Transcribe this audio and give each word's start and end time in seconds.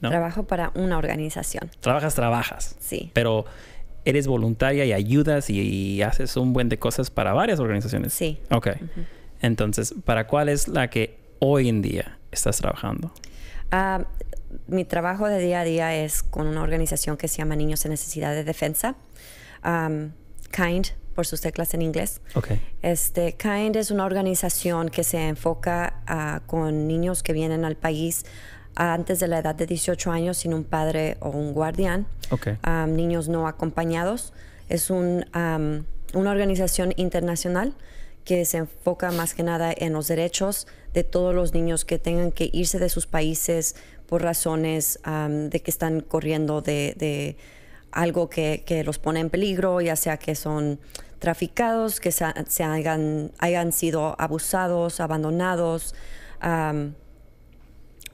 ¿no? 0.00 0.10
Trabajo 0.10 0.44
para 0.44 0.72
una 0.74 0.98
organización. 0.98 1.70
Trabajas, 1.80 2.14
trabajas. 2.14 2.76
Sí. 2.78 3.10
Pero 3.14 3.46
eres 4.04 4.26
voluntaria 4.26 4.84
y 4.84 4.92
ayudas 4.92 5.50
y, 5.50 5.60
y 5.60 6.02
haces 6.02 6.36
un 6.36 6.52
buen 6.52 6.68
de 6.68 6.78
cosas 6.78 7.10
para 7.10 7.32
varias 7.32 7.58
organizaciones. 7.58 8.12
Sí. 8.12 8.38
Ok. 8.50 8.68
Entonces, 9.40 9.94
¿para 10.04 10.26
cuál 10.26 10.48
es 10.48 10.68
la 10.68 10.88
que 10.88 11.18
hoy 11.40 11.68
en 11.68 11.82
día 11.82 12.18
estás 12.30 12.58
trabajando? 12.58 13.12
Ah, 13.70 14.04
mi 14.68 14.84
trabajo 14.84 15.28
de 15.28 15.38
día 15.38 15.60
a 15.60 15.64
día 15.64 15.94
es 15.96 16.22
con 16.22 16.46
una 16.46 16.62
organización 16.62 17.16
que 17.16 17.28
se 17.28 17.38
llama 17.38 17.56
Niños 17.56 17.84
en 17.84 17.90
Necesidad 17.90 18.32
de 18.32 18.44
Defensa. 18.44 18.96
KIND, 19.62 20.86
por 21.14 21.26
sus 21.26 21.40
teclas 21.40 21.74
en 21.74 21.82
inglés. 21.82 22.20
Ok. 22.34 22.50
Este, 22.82 23.34
KIND 23.34 23.76
es 23.76 23.90
una 23.90 24.04
organización 24.04 24.88
que 24.88 25.02
se 25.02 25.28
enfoca 25.28 26.02
ah, 26.06 26.42
con 26.46 26.86
niños 26.86 27.22
que 27.22 27.32
vienen 27.32 27.64
al 27.64 27.76
país 27.76 28.24
antes 28.76 29.18
de 29.20 29.28
la 29.28 29.38
edad 29.38 29.54
de 29.54 29.66
18 29.66 30.10
años 30.12 30.36
sin 30.38 30.54
un 30.54 30.64
padre 30.64 31.16
o 31.20 31.30
un 31.30 31.52
guardián, 31.52 32.06
Ok. 32.30 32.48
am, 32.62 32.94
niños 32.94 33.28
no 33.28 33.48
acompañados. 33.48 34.32
Es 34.68 34.90
un, 34.90 35.24
am, 35.32 35.84
una 36.14 36.30
organización 36.30 36.92
internacional 36.96 37.74
que 38.24 38.44
se 38.44 38.58
enfoca 38.58 39.10
más 39.12 39.34
que 39.34 39.42
nada 39.42 39.72
en 39.76 39.92
los 39.92 40.08
derechos 40.08 40.66
de 40.92 41.04
todos 41.04 41.34
los 41.34 41.54
niños 41.54 41.84
que 41.84 41.98
tengan 41.98 42.32
que 42.32 42.50
irse 42.52 42.78
de 42.78 42.88
sus 42.88 43.06
países 43.06 43.76
por 44.06 44.22
razones 44.22 44.98
am, 45.04 45.48
de 45.50 45.60
que 45.60 45.70
están 45.70 46.00
corriendo 46.00 46.60
de, 46.60 46.94
de 46.96 47.36
algo 47.92 48.28
que, 48.28 48.62
que 48.66 48.84
los 48.84 48.98
pone 48.98 49.20
en 49.20 49.30
peligro, 49.30 49.80
ya 49.80 49.96
sea 49.96 50.16
que 50.18 50.34
son 50.34 50.78
traficados, 51.18 51.98
que 51.98 52.12
se, 52.12 52.26
se 52.46 52.62
hayan, 52.62 53.32
hayan 53.38 53.72
sido 53.72 54.14
abusados, 54.20 55.00
abandonados, 55.00 55.94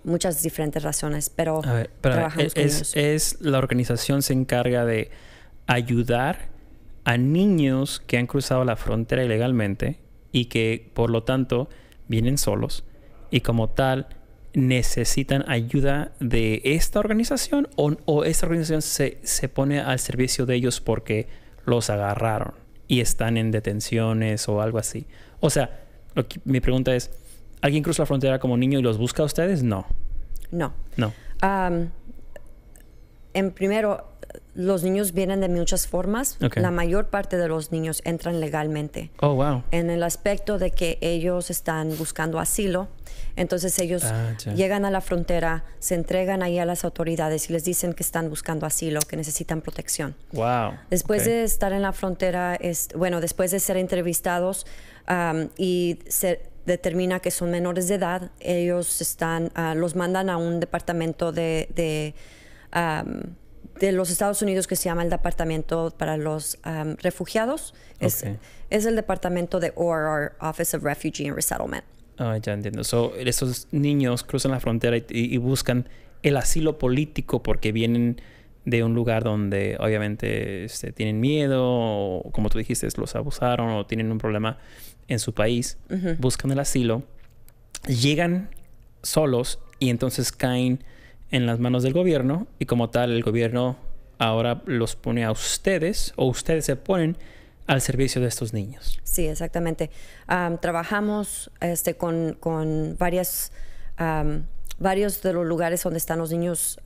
muchas 0.05 0.43
diferentes 0.43 0.83
razones, 0.83 1.31
pero 1.31 1.63
ver, 1.63 1.91
pero 2.01 2.15
trabajamos 2.17 2.55
con 2.55 2.63
es, 2.63 2.75
ellos. 2.77 2.93
es 2.97 3.41
la 3.41 3.59
organización 3.59 4.23
se 4.23 4.33
encarga 4.33 4.85
de 4.85 5.11
ayudar 5.67 6.49
a 7.05 7.17
niños 7.17 8.01
que 8.07 8.19
han 8.19 8.27
cruzado 8.27 8.65
la 8.65 8.77
frontera 8.77 9.25
ilegalmente 9.25 9.99
y 10.33 10.47
que 10.47 10.91
por 10.95 11.11
lo 11.11 11.23
tanto 11.25 11.69
vienen 12.09 12.39
solos 12.39 12.85
y 13.31 13.41
como 13.41 13.71
tal 13.71 14.07
necesitan 14.55 15.45
ayuda 15.49 16.13
de 16.21 16.61
esta 16.65 16.99
organización 17.01 17.69
o, 17.77 17.93
o 18.05 18.25
esta 18.25 18.47
organización 18.47 18.83
se, 18.83 19.19
se 19.23 19.49
pone 19.49 19.81
al 19.81 19.99
servicio 19.99 20.47
de 20.47 20.55
ellos 20.57 20.81
porque 20.81 21.27
los 21.65 21.91
agarraron 21.91 22.55
y 22.87 23.01
están 23.01 23.37
en 23.39 23.51
detenciones 23.51 24.49
o 24.49 24.61
algo 24.61 24.79
así. 24.79 25.07
O 25.41 25.49
sea, 25.49 25.81
lo 26.15 26.29
que- 26.29 26.41
mi 26.45 26.61
pregunta 26.61 26.95
es, 26.95 27.11
¿alguien 27.63 27.83
cruza 27.83 28.03
la 28.03 28.07
frontera 28.07 28.39
como 28.39 28.57
niño 28.59 28.79
y 28.79 28.83
los 28.83 28.99
busca 28.99 29.23
a 29.23 29.27
ustedes? 29.27 29.63
No, 29.63 29.87
No. 30.53 30.73
no. 30.97 31.13
Am, 31.41 31.91
en 33.35 33.51
primero, 33.51 34.07
los 34.55 34.83
niños 34.83 35.13
vienen 35.13 35.41
de 35.41 35.49
muchas 35.49 35.87
formas. 35.87 36.37
La 36.57 36.71
mayor 36.71 37.09
parte 37.09 37.39
de 37.39 37.49
los 37.49 37.73
niños 37.73 38.03
entran 38.05 38.39
legalmente. 38.39 39.11
Oh, 39.21 39.35
wow. 39.35 39.65
En 39.71 39.89
el 39.89 40.03
aspecto 40.03 40.59
de 40.59 40.71
que 40.71 40.99
ellos 41.01 41.51
están 41.51 41.97
buscando 41.97 42.39
asilo, 42.39 42.89
entonces 43.35 43.79
ellos 43.79 44.05
Ah, 44.05 44.37
llegan 44.55 44.85
a 44.85 44.91
la 44.91 45.01
frontera, 45.01 45.65
se 45.79 45.95
entregan 45.95 46.43
ahí 46.43 46.59
a 46.59 46.67
las 46.67 46.85
autoridades 46.85 47.49
y 47.49 47.55
les 47.55 47.65
dicen 47.65 47.95
que 47.95 48.03
están 48.03 48.29
buscando 48.29 48.67
asilo, 48.67 49.01
que 49.01 49.17
necesitan 49.17 49.63
protección. 49.63 50.15
Wow. 50.33 50.75
Después 50.91 51.25
de 51.25 51.45
estar 51.45 51.73
en 51.73 51.81
la 51.81 51.93
frontera, 51.93 52.55
es, 52.55 52.89
bueno, 52.95 53.23
después 53.23 53.51
de 53.53 53.61
ser 53.61 53.79
entrevistados 53.79 54.67
y 55.57 55.99
se 56.09 56.52
determina 56.67 57.21
que 57.21 57.31
son 57.31 57.51
menores 57.51 57.89
de 57.89 57.97
edad, 57.97 58.31
ellos 58.41 59.01
están, 59.01 59.51
ah, 59.55 59.75
los 59.75 59.97
mandan 59.97 60.31
a 60.31 60.37
un 60.37 60.61
departamento 60.61 61.33
de, 61.33 61.69
de, 61.75 62.15
am, 62.71 63.35
de 63.81 63.93
los 63.93 64.11
Estados 64.11 64.43
Unidos 64.43 64.67
que 64.67 64.77
se 64.77 64.85
llama 64.85 65.03
el 65.03 65.11
Departamento 65.11 65.93
para 65.97 66.17
los 66.17 66.59
Refugiados. 66.99 67.75
Es, 67.99 68.25
es 68.71 68.87
el 68.87 68.97
departamento 68.97 69.61
de 69.61 69.73
ORR, 69.77 70.33
Office 70.41 70.77
of 70.77 70.83
Refugee 70.83 71.27
and 71.27 71.37
Resettlement. 71.37 71.85
Ah, 72.19 72.39
ya 72.41 72.53
entiendo. 72.53 72.85
So, 72.85 73.15
esos 73.17 73.69
niños 73.73 74.23
cruzan 74.23 74.53
la 74.53 74.61
frontera 74.61 74.99
y 75.09 75.37
buscan 75.39 75.89
el 76.23 76.37
asilo 76.37 76.79
político 76.79 77.43
porque 77.43 77.73
vienen 77.73 78.21
de 78.65 78.85
un 78.85 78.95
lugar 78.95 79.25
donde 79.25 79.77
obviamente 79.81 80.65
este, 80.65 80.93
tienen 80.93 81.21
miedo, 81.21 81.65
o 81.65 82.31
como 82.33 82.49
tú 82.49 82.59
dijiste, 82.59 82.87
los 82.97 83.17
abusaron 83.17 83.71
o 83.71 83.87
tienen 83.87 84.13
un 84.13 84.19
problema 84.19 84.59
en 85.13 85.19
su 85.19 85.33
país. 85.33 85.79
Buscan 86.19 86.51
el 86.51 86.59
asilo, 86.59 87.03
llegan 87.87 88.51
solos 89.03 89.59
y 89.79 89.91
entonces 89.91 90.33
caen 90.33 90.85
en 91.31 91.47
las 91.47 91.59
manos 91.59 91.83
del 91.83 91.93
gobierno 91.93 92.47
y 92.59 92.67
como 92.67 92.91
tal 92.91 93.13
el 93.13 93.23
gobierno 93.23 93.77
ahora 94.19 94.63
los 94.67 94.97
pone 94.97 95.25
a 95.25 95.33
ustedes 95.33 96.13
o 96.17 96.27
ustedes 96.27 96.65
se 96.67 96.77
ponen 96.77 97.17
al 97.67 97.81
servicio 97.81 98.21
de 98.21 98.29
estos 98.29 98.53
niños. 98.53 99.01
Sí, 99.03 99.27
exactamente. 99.27 99.91
Am, 100.27 100.59
trabajamos 100.59 101.51
este, 101.61 101.95
con, 101.95 102.37
con 102.39 102.97
varias, 102.99 103.53
varios 104.79 105.23
de 105.23 105.33
los 105.33 105.47
lugares 105.47 105.83
donde 105.83 105.99
están 105.99 106.19
los 106.19 106.31
niños 106.31 106.81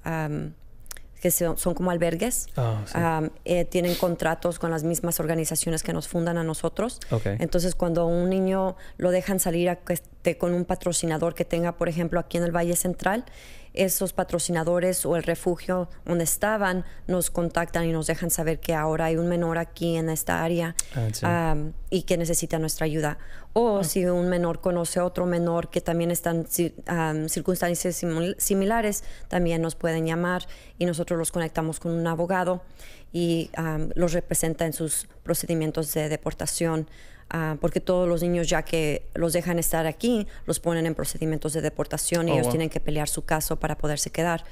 que 1.20 1.30
son, 1.30 1.56
como 1.74 1.90
albergues. 1.90 2.46
Sí. 2.86 2.98
Eh, 3.44 3.64
tienen 3.64 3.94
contratos 3.94 4.58
con 4.58 4.70
las 4.70 4.84
mismas 4.84 5.20
organizaciones 5.20 5.82
que 5.82 5.92
nos 5.92 6.08
fundan 6.08 6.38
a 6.38 6.44
nosotros. 6.44 7.00
Ok. 7.10 7.26
Entonces, 7.38 7.74
cuando 7.74 8.06
un 8.06 8.30
niño 8.30 8.76
lo 8.96 9.10
dejan 9.10 9.40
salir 9.40 9.70
a 9.70 9.76
que 9.76 9.94
esté 9.94 10.38
con 10.38 10.52
un 10.52 10.64
patrocinador 10.64 11.34
que 11.34 11.44
tenga, 11.44 11.72
por 11.72 11.88
ejemplo, 11.88 12.20
aquí 12.20 12.36
en 12.38 12.44
el 12.44 12.54
Valle 12.54 12.76
Central, 12.76 13.24
esos 13.76 14.12
patrocinadores 14.12 15.06
o 15.06 15.16
el 15.16 15.22
refugio 15.22 15.88
donde 16.04 16.24
estaban 16.24 16.84
nos 17.06 17.30
contactan 17.30 17.84
y 17.86 17.92
nos 17.92 18.06
dejan 18.06 18.30
saber 18.30 18.58
que 18.58 18.74
ahora 18.74 19.06
hay 19.06 19.16
un 19.16 19.28
menor 19.28 19.58
aquí 19.58 19.96
en 19.96 20.08
esta 20.08 20.42
área 20.42 20.74
Ah, 20.94 21.08
sí. 21.12 21.24
am, 21.24 21.72
y 21.90 22.02
que 22.02 22.16
necesita 22.16 22.58
nuestra 22.58 22.86
ayuda. 22.86 23.18
O 23.52 23.84
si 23.84 24.04
un 24.04 24.28
menor 24.28 24.60
conoce 24.60 25.00
a 25.00 25.04
otro 25.04 25.24
menor 25.24 25.70
que 25.70 25.80
también 25.80 26.10
está 26.10 26.30
en 26.30 26.46
am, 26.86 27.28
circunstancias 27.28 28.04
similares, 28.38 29.04
también 29.28 29.62
nos 29.62 29.74
pueden 29.76 30.04
llamar 30.06 30.46
y 30.78 30.84
nosotros 30.84 31.18
los 31.18 31.32
conectamos 31.32 31.80
con 31.80 31.92
un 31.92 32.06
abogado 32.06 32.62
y 33.12 33.50
am, 33.56 33.90
los 33.94 34.12
representa 34.12 34.66
en 34.66 34.72
sus 34.72 35.06
procedimientos 35.22 35.92
de 35.94 36.08
deportación. 36.08 36.88
ah, 37.28 37.56
porque 37.60 37.80
todos 37.80 38.08
los 38.08 38.22
niños 38.22 38.48
ya 38.48 38.62
que 38.62 39.08
los 39.14 39.32
dejan 39.32 39.58
estar 39.58 39.84
aquí, 39.86 40.28
los 40.46 40.60
ponen 40.60 40.86
en 40.86 40.94
procedimientos 40.94 41.52
de 41.54 41.60
deportación 41.60 42.28
y 42.28 42.30
Oh, 42.30 42.34
ellos 42.34 42.44
wow. 42.46 42.52
tienen 42.52 42.70
que 42.70 42.78
pelear 42.78 43.08
su 43.08 43.24
caso 43.24 43.56
para 43.56 43.76
poderse 43.76 44.10
quedar. 44.10 44.44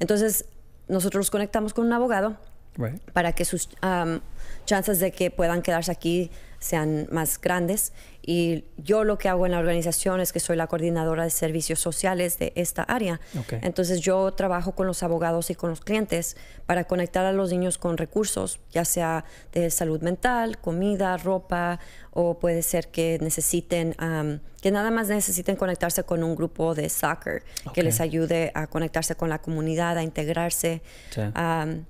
Entonces, 0.00 0.46
nosotros 0.88 1.20
los 1.20 1.30
conectamos 1.30 1.74
con 1.74 1.84
un 1.86 1.92
abogado 1.92 2.38
Right. 2.78 3.02
para 3.12 3.32
que 3.32 3.44
sus 3.44 3.68
am, 3.82 4.22
chances 4.64 4.98
de 4.98 5.12
que 5.12 5.30
puedan 5.30 5.60
quedarse 5.60 5.92
aquí 5.92 6.30
sean 6.58 7.06
más 7.10 7.38
grandes. 7.38 7.92
Y 8.24 8.64
yo 8.76 9.02
lo 9.02 9.18
que 9.18 9.28
hago 9.28 9.46
en 9.46 9.52
la 9.52 9.58
organización 9.58 10.20
es 10.20 10.32
que 10.32 10.38
soy 10.38 10.56
la 10.56 10.68
coordinadora 10.68 11.24
de 11.24 11.30
servicios 11.30 11.80
sociales 11.80 12.38
de 12.38 12.52
esta 12.54 12.82
área. 12.84 13.20
Ok. 13.38 13.54
Entonces 13.62 14.00
yo 14.00 14.32
trabajo 14.32 14.72
con 14.72 14.86
los 14.86 15.02
abogados 15.02 15.50
y 15.50 15.56
con 15.56 15.70
los 15.70 15.80
clientes 15.80 16.36
para 16.66 16.84
conectar 16.84 17.26
a 17.26 17.32
los 17.32 17.50
niños 17.50 17.78
con 17.78 17.96
recursos, 17.96 18.60
ya 18.70 18.84
sea 18.84 19.24
de 19.52 19.70
salud 19.70 20.00
mental, 20.02 20.58
comida, 20.58 21.16
ropa, 21.16 21.80
o 22.12 22.38
puede 22.38 22.62
ser 22.62 22.88
que 22.88 23.18
necesiten, 23.20 23.96
am, 23.98 24.40
que 24.60 24.70
nada 24.70 24.90
más 24.92 25.08
necesiten 25.08 25.56
conectarse 25.56 26.04
con 26.04 26.22
un 26.22 26.36
grupo 26.36 26.74
de 26.74 26.88
soccer 26.88 27.42
que 27.74 27.82
les 27.82 28.00
ayude 28.00 28.52
a 28.54 28.68
conectarse 28.68 29.16
con 29.16 29.30
la 29.30 29.40
comunidad, 29.40 29.98
a 29.98 30.02
integrarse. 30.02 30.82
Sí. 31.10 31.22
Am, 31.34 31.86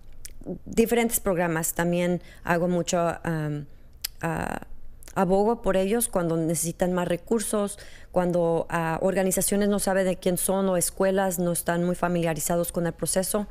diferentes 0.65 1.21
programas. 1.21 1.75
También 1.75 2.22
hago 2.44 2.69
mucho, 2.69 2.98
am, 3.22 3.66
ah, 4.22 4.62
abogo 5.15 5.62
por 5.62 5.77
ellos 5.77 6.09
cuando 6.09 6.37
necesitan 6.37 6.93
más 6.93 7.09
recursos, 7.09 7.78
cuando 8.11 8.67
ah, 8.71 8.99
organizaciones 9.03 9.69
no 9.69 9.78
saben 9.78 10.06
de 10.06 10.17
quién 10.17 10.37
son 10.37 10.69
o 10.69 10.77
escuelas 10.77 11.39
no 11.39 11.53
están 11.53 11.84
muy 11.84 11.95
familiarizados 11.95 12.72
con 12.72 12.86
el 12.86 12.92
proceso. 12.92 13.47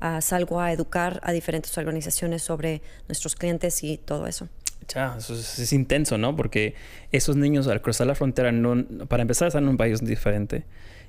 ah, 0.00 0.20
salgo 0.20 0.60
a 0.60 0.72
educar 0.72 1.20
a 1.22 1.32
diferentes 1.32 1.76
organizaciones 1.76 2.42
sobre 2.42 2.80
nuestros 3.08 3.36
clientes 3.36 3.84
y 3.84 3.98
todo 3.98 4.26
eso. 4.26 4.48
Ya, 4.88 5.14
eso 5.18 5.34
es, 5.34 5.58
es 5.58 5.72
intenso, 5.72 6.18
¿no? 6.18 6.34
Porque 6.34 6.74
esos 7.12 7.36
niños 7.36 7.68
al 7.68 7.80
cruzar 7.82 8.06
la 8.06 8.14
frontera, 8.14 8.50
no, 8.50 8.84
para 9.06 9.22
empezar, 9.22 9.48
están 9.48 9.64
en 9.64 9.70
un 9.70 9.76
país 9.76 10.00
diferente. 10.04 10.64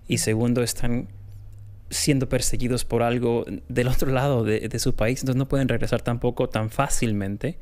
Y 0.07 0.17
segundo, 0.17 0.61
están 0.61 1.07
siendo 1.91 2.29
perseguidos 2.29 2.85
por 2.85 3.03
algo 3.03 3.45
del 3.67 3.87
otro 3.89 4.11
lado 4.11 4.43
de, 4.43 4.67
de 4.67 4.79
su 4.79 4.95
país, 4.95 5.19
entonces 5.19 5.37
no 5.37 5.47
pueden 5.47 5.67
regresar 5.67 6.01
tampoco 6.01 6.49
tan 6.49 6.69
fácilmente. 6.71 7.59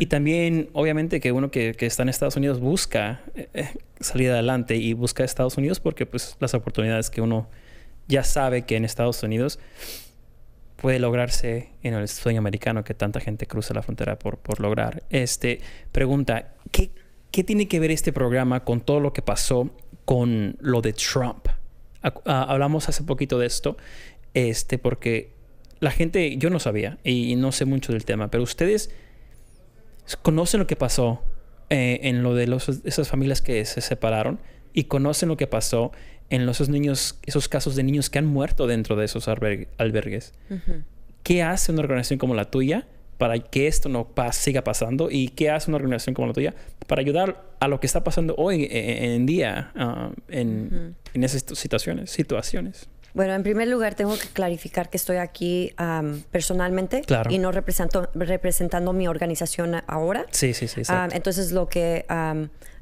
Y 0.00 0.06
también, 0.06 0.70
obviamente, 0.72 1.20
que 1.20 1.30
uno 1.30 1.50
que, 1.50 1.74
que 1.74 1.86
está 1.86 2.02
en 2.02 2.08
Estados 2.08 2.36
Unidos 2.36 2.58
busca 2.58 3.20
eh, 3.34 3.48
eh, 3.52 3.68
salir 4.00 4.30
adelante 4.30 4.76
y 4.76 4.94
busca 4.94 5.24
Estados 5.24 5.58
Unidos 5.58 5.78
porque 5.78 6.06
pues 6.06 6.36
las 6.40 6.54
oportunidades 6.54 7.10
que 7.10 7.20
uno 7.20 7.48
ya 8.08 8.24
sabe 8.24 8.62
que 8.62 8.76
en 8.76 8.84
Estados 8.84 9.22
Unidos 9.22 9.58
puede 10.76 10.98
lograrse 10.98 11.70
en 11.82 11.94
el 11.94 12.08
sueño 12.08 12.38
americano 12.38 12.82
que 12.84 12.94
tanta 12.94 13.20
gente 13.20 13.46
cruza 13.46 13.74
la 13.74 13.82
frontera 13.82 14.18
por, 14.18 14.38
por 14.38 14.60
lograr. 14.60 15.02
Este, 15.10 15.60
pregunta, 15.92 16.54
¿qué, 16.70 16.90
¿qué 17.30 17.44
tiene 17.44 17.68
que 17.68 17.78
ver 17.78 17.90
este 17.90 18.12
programa 18.12 18.64
con 18.64 18.80
todo 18.80 19.00
lo 19.00 19.12
que 19.12 19.20
pasó 19.20 19.70
con 20.06 20.56
lo 20.60 20.80
de 20.80 20.94
Trump? 20.94 21.48
Ah, 22.02 22.46
hablamos 22.48 22.88
hace 22.88 23.02
poquito 23.02 23.38
de 23.38 23.46
esto. 23.46 23.76
este, 24.34 24.78
porque 24.78 25.32
la 25.80 25.90
gente, 25.90 26.36
yo 26.36 26.50
no 26.50 26.58
sabía 26.58 26.98
y 27.04 27.36
no 27.36 27.52
sé 27.52 27.64
mucho 27.64 27.92
del 27.92 28.04
tema, 28.04 28.30
pero 28.30 28.42
ustedes 28.42 28.90
conocen 30.22 30.60
lo 30.60 30.66
que 30.66 30.76
pasó 30.76 31.22
eh, 31.68 32.00
en 32.02 32.22
lo 32.22 32.34
de 32.34 32.46
los, 32.46 32.68
esas 32.84 33.08
familias 33.08 33.42
que 33.42 33.64
se 33.64 33.80
separaron 33.80 34.38
y 34.72 34.84
conocen 34.84 35.28
lo 35.28 35.36
que 35.36 35.46
pasó 35.46 35.92
en 36.30 36.46
los, 36.46 36.56
esos 36.58 36.68
niños, 36.68 37.18
esos 37.24 37.48
casos 37.48 37.76
de 37.76 37.82
niños 37.82 38.10
que 38.10 38.18
han 38.18 38.26
muerto 38.26 38.66
dentro 38.66 38.96
de 38.96 39.04
esos 39.04 39.28
albergues. 39.28 40.32
¿Qué 41.22 41.42
hace 41.42 41.72
una 41.72 41.80
organización 41.80 42.18
como 42.18 42.34
la 42.34 42.50
tuya 42.50 42.86
para 43.18 43.38
que 43.38 43.66
esto 43.66 43.88
no 43.88 44.08
siga 44.32 44.62
pasando? 44.62 45.08
¿Y 45.10 45.28
qué 45.28 45.50
hace 45.50 45.70
una 45.70 45.76
organización 45.76 46.14
como 46.14 46.28
la 46.28 46.34
tuya 46.34 46.54
para 46.86 47.00
ayudar 47.00 47.42
a 47.60 47.68
lo 47.68 47.80
que 47.80 47.86
está 47.86 48.04
pasando 48.04 48.34
hoy 48.36 48.64
eh, 48.64 48.68
eh, 48.70 49.14
en, 49.14 49.26
día 49.26 49.72
ah, 49.74 50.10
en, 50.28 50.96
en, 51.14 51.24
esas 51.24 51.44
situaciones? 51.58 52.10
situaciones? 52.10 52.88
Bueno, 53.14 53.32
en 53.32 53.42
primer 53.42 53.68
lugar 53.68 53.94
tengo 53.94 54.14
que 54.18 54.28
clarificar 54.28 54.90
que 54.90 54.98
estoy 54.98 55.16
aquí 55.16 55.72
personalmente 56.30 57.00
y 57.30 57.38
no 57.38 57.50
represento, 57.50 58.10
representando 58.14 58.92
mi 58.92 59.08
organización 59.08 59.76
ahora. 59.86 60.26
Sí, 60.32 60.52
sí, 60.52 60.68
sí. 60.68 60.82
entonces 61.12 61.50
lo 61.50 61.66
que 61.66 62.04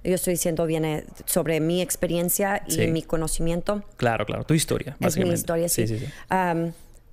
yo 0.02 0.14
estoy 0.14 0.32
diciendo 0.32 0.66
viene 0.66 1.04
sobre 1.24 1.60
mi 1.60 1.80
experiencia 1.80 2.64
y 2.66 2.88
mi 2.88 3.02
conocimiento. 3.02 3.84
Claro, 3.96 4.26
claro, 4.26 4.42
tu 4.42 4.54
historia. 4.54 4.96
Es 4.98 5.16
mi 5.16 5.30
historia, 5.30 5.68
sí. 5.68 5.86
sí, 5.86 6.00
sí 6.00 6.06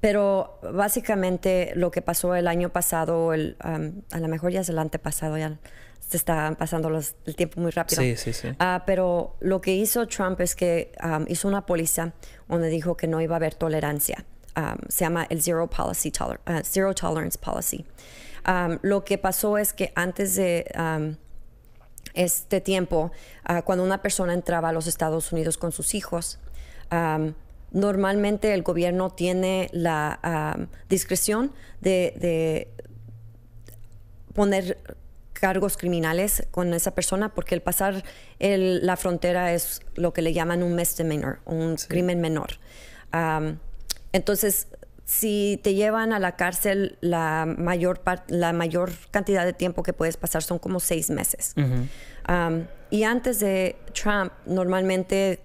pero 0.02 0.60
básicamente 0.74 1.74
lo 1.76 1.92
que 1.92 2.02
pasó 2.02 2.36
el 2.36 2.48
año 2.48 2.70
pasado, 2.70 3.34
el, 3.34 3.56
a 3.60 4.20
lo 4.20 4.28
mejor 4.28 4.52
ya 4.52 4.62
es 4.62 4.70
el 4.70 4.80
antepasado, 4.80 5.38
ya 5.38 5.60
se 6.00 6.18
está 6.18 6.54
pasando 6.58 6.90
el 6.90 7.36
tiempo 7.36 7.62
muy 7.62 7.72
rápido. 7.72 8.02
Sí, 8.02 8.18
sí, 8.18 8.34
sí. 8.34 8.50
Ah, 8.60 8.84
pero 8.86 9.38
lo 9.40 9.62
que 9.62 9.76
hizo 9.76 10.08
Trump 10.08 10.42
es 10.42 10.56
que 10.56 10.92
hizo 11.28 11.48
una 11.48 11.66
póliza 11.68 12.14
donde 12.50 12.68
dijo 12.70 12.98
que 12.98 13.08
no 13.08 13.22
iba 13.22 13.36
a 13.36 13.38
haber 13.38 13.54
tolerancia. 13.54 14.26
se 14.90 15.06
llama 15.06 15.28
el 15.30 15.42
Zero, 15.42 15.70
Policy 15.70 16.12
ah, 16.20 16.62
Zero 16.66 16.94
Tolerance 16.96 17.38
Policy. 17.38 17.86
lo 18.82 19.06
que 19.06 19.20
pasó 19.20 19.60
es 19.60 19.72
que 19.72 19.94
antes 19.96 20.36
de 20.36 20.66
este 22.16 22.60
tiempo, 22.60 23.12
ah, 23.44 23.62
cuando 23.62 23.84
una 23.84 24.02
persona 24.02 24.34
entraba 24.34 24.70
a 24.70 24.74
los 24.74 24.88
Estados 24.88 25.32
Unidos 25.32 25.58
con 25.58 25.72
sus 25.72 25.94
hijos, 25.94 26.40
normalmente 27.72 28.54
el 28.54 28.64
gobierno 28.64 29.10
tiene 29.10 29.70
la 29.74 30.68
discreción 30.90 31.52
de, 31.80 32.70
poner 34.34 34.78
cargos 35.34 35.76
criminales 35.76 36.48
con 36.52 36.74
esa 36.74 36.92
persona 36.92 37.34
porque 37.34 37.56
el 37.56 37.62
pasar 37.62 38.04
la 38.40 38.96
frontera 38.96 39.54
es 39.54 39.82
lo 39.96 40.14
que 40.14 40.22
le 40.22 40.34
llaman 40.34 40.64
un 40.64 40.76
misdemeanor, 40.76 41.40
un 41.46 41.76
crimen 41.76 42.22
menor. 42.22 42.60
entonces, 44.14 44.68
si 45.04 45.60
te 45.62 45.74
llevan 45.74 46.14
a 46.14 46.20
la 46.20 46.38
cárcel, 46.38 46.98
la 47.02 47.46
mayor, 47.46 48.02
la 48.28 48.54
mayor 48.54 48.92
cantidad 49.12 49.44
de 49.44 49.52
tiempo 49.52 49.84
que 49.84 49.92
puedes 49.92 50.16
pasar 50.16 50.42
son 50.42 50.58
como 50.58 50.80
seis 50.80 51.10
meses. 51.10 51.54
y 52.90 53.04
antes 53.04 53.40
de 53.40 53.76
Trump, 53.94 54.32
normalmente 54.46 55.42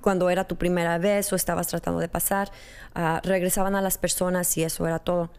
cuando 0.00 0.30
era 0.30 0.44
tu 0.44 0.56
primera 0.56 0.98
vez 0.98 1.32
o 1.32 1.36
estabas 1.36 1.68
tratando 1.68 2.00
de 2.00 2.08
pasar, 2.08 2.50
ah, 2.94 3.20
regresaban 3.24 3.74
a 3.74 3.80
las 3.80 3.98
personas 3.98 4.56
y 4.56 4.62
eso 4.62 4.86
era 4.86 4.98
todo 4.98 5.30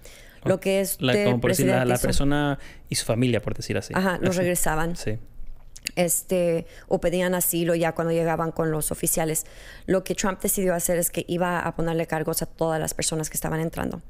lo 0.46 0.60
que 0.60 0.80
es 0.80 1.02
la, 1.02 1.14
como 1.24 1.42
por 1.42 1.52
decir, 1.52 1.66
la, 1.66 1.98
persona 1.98 2.60
y 2.88 2.96
su 2.96 3.06
familia, 3.06 3.42
por 3.42 3.56
decir 3.56 3.78
así. 3.78 3.94
Ajá, 3.96 4.20
los 4.22 4.36
regresaban. 4.38 4.96
Sí. 4.96 5.18
Este, 5.96 6.66
o 6.88 7.00
pedían 7.00 7.36
asilo 7.36 7.76
ya 7.76 7.94
cuando 7.94 8.12
llegaban 8.12 8.52
con 8.52 8.72
los 8.72 8.92
oficiales. 8.92 9.46
Lo 9.86 10.04
que 10.04 10.16
Trump 10.16 10.40
decidió 10.42 10.74
hacer 10.74 10.98
es 10.98 11.10
que 11.10 11.26
iba 11.28 11.60
a 11.60 11.76
ponerle 11.76 12.08
cargos 12.08 12.42
a 12.42 12.46
todas 12.46 12.80
las 12.80 12.94
personas 12.94 13.30
que 13.30 13.38
estaban 13.38 13.60
entrando. 13.60 14.02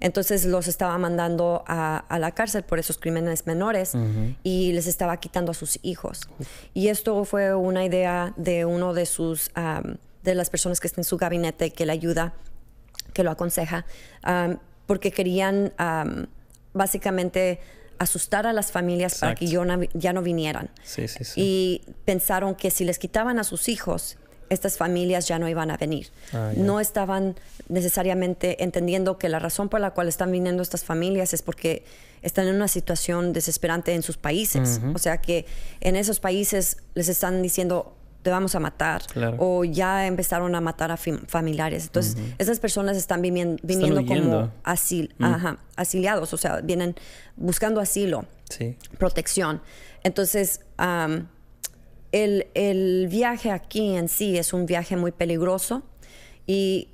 Entonces 0.00 0.44
los 0.44 0.68
estaba 0.68 0.96
mandando 0.98 1.64
a, 1.66 2.04
la 2.18 2.30
cárcel 2.32 2.62
por 2.62 2.78
esos 2.78 2.98
crímenes 2.98 3.46
menores 3.46 3.92
y 4.42 4.72
les 4.72 4.86
estaba 4.86 5.16
quitando 5.18 5.52
a 5.52 5.54
sus 5.54 5.78
hijos. 5.82 6.28
Y 6.74 6.88
esto 6.88 7.24
fue 7.24 7.54
una 7.54 7.84
idea 7.84 8.32
de 8.36 8.64
uno 8.64 8.94
de 8.94 9.06
sus, 9.06 9.50
de 10.22 10.34
las 10.34 10.50
personas 10.50 10.80
que 10.80 10.86
está 10.86 11.00
en 11.00 11.04
su 11.04 11.16
gabinete 11.16 11.70
que 11.70 11.86
le 11.86 11.92
ayuda, 11.92 12.34
que 13.12 13.22
lo 13.22 13.30
aconseja 13.30 13.86
porque 14.86 15.10
querían 15.10 15.72
básicamente 16.72 17.60
asustar 17.98 18.46
a 18.46 18.52
las 18.52 18.72
familias 18.72 19.18
para 19.18 19.34
que 19.34 19.46
ya 19.46 20.12
no 20.12 20.22
vinieran. 20.22 20.70
Y 21.36 21.82
pensaron 22.04 22.54
que 22.54 22.70
si 22.70 22.84
les 22.84 22.98
quitaban 22.98 23.38
a 23.38 23.44
sus 23.44 23.68
hijos, 23.68 24.18
estas 24.50 24.76
familias 24.76 25.28
ya 25.28 25.38
no 25.38 25.48
iban 25.48 25.70
a 25.70 25.76
venir. 25.76 26.08
Ah, 26.32 26.52
no 26.56 26.80
estaban 26.80 27.36
necesariamente 27.68 28.62
entendiendo 28.62 29.18
que 29.18 29.28
la 29.28 29.38
razón 29.38 29.68
por 29.68 29.80
la 29.80 29.90
cual 29.90 30.08
están 30.08 30.30
viniendo 30.32 30.62
estas 30.62 30.84
familias 30.84 31.34
es 31.34 31.42
porque 31.42 31.84
están 32.22 32.48
en 32.48 32.54
una 32.54 32.68
situación 32.68 33.32
desesperante 33.32 33.94
en 33.94 34.02
sus 34.02 34.16
países. 34.16 34.80
O 34.94 34.98
sea 34.98 35.18
que 35.18 35.46
en 35.80 35.96
esos 35.96 36.20
países 36.20 36.78
les 36.94 37.08
están 37.08 37.42
diciendo, 37.42 37.94
te 38.26 38.30
vamos 38.30 38.56
a 38.56 38.60
matar. 38.60 39.02
O 39.38 39.62
ya 39.62 40.06
empezaron 40.08 40.56
a 40.56 40.60
matar 40.60 40.90
a 40.90 40.96
familiares. 40.96 41.84
Entonces, 41.84 42.16
esas 42.38 42.58
personas 42.58 42.96
están 42.96 43.22
viniendo, 43.22 44.04
como 44.04 44.50
asil 44.64 45.14
mm. 45.18 45.46
asiliados, 45.76 46.32
o 46.32 46.36
sea, 46.36 46.60
vienen 46.60 46.96
buscando 47.36 47.80
asilo, 47.80 48.24
protección. 48.98 49.62
Entonces, 50.02 50.60
el, 52.12 52.48
el, 52.54 53.08
viaje 53.08 53.50
aquí 53.50 53.96
en 53.96 54.08
sí 54.08 54.38
es 54.38 54.52
un 54.52 54.66
viaje 54.66 54.96
muy 54.96 55.12
peligroso 55.12 55.82
y 56.46 56.88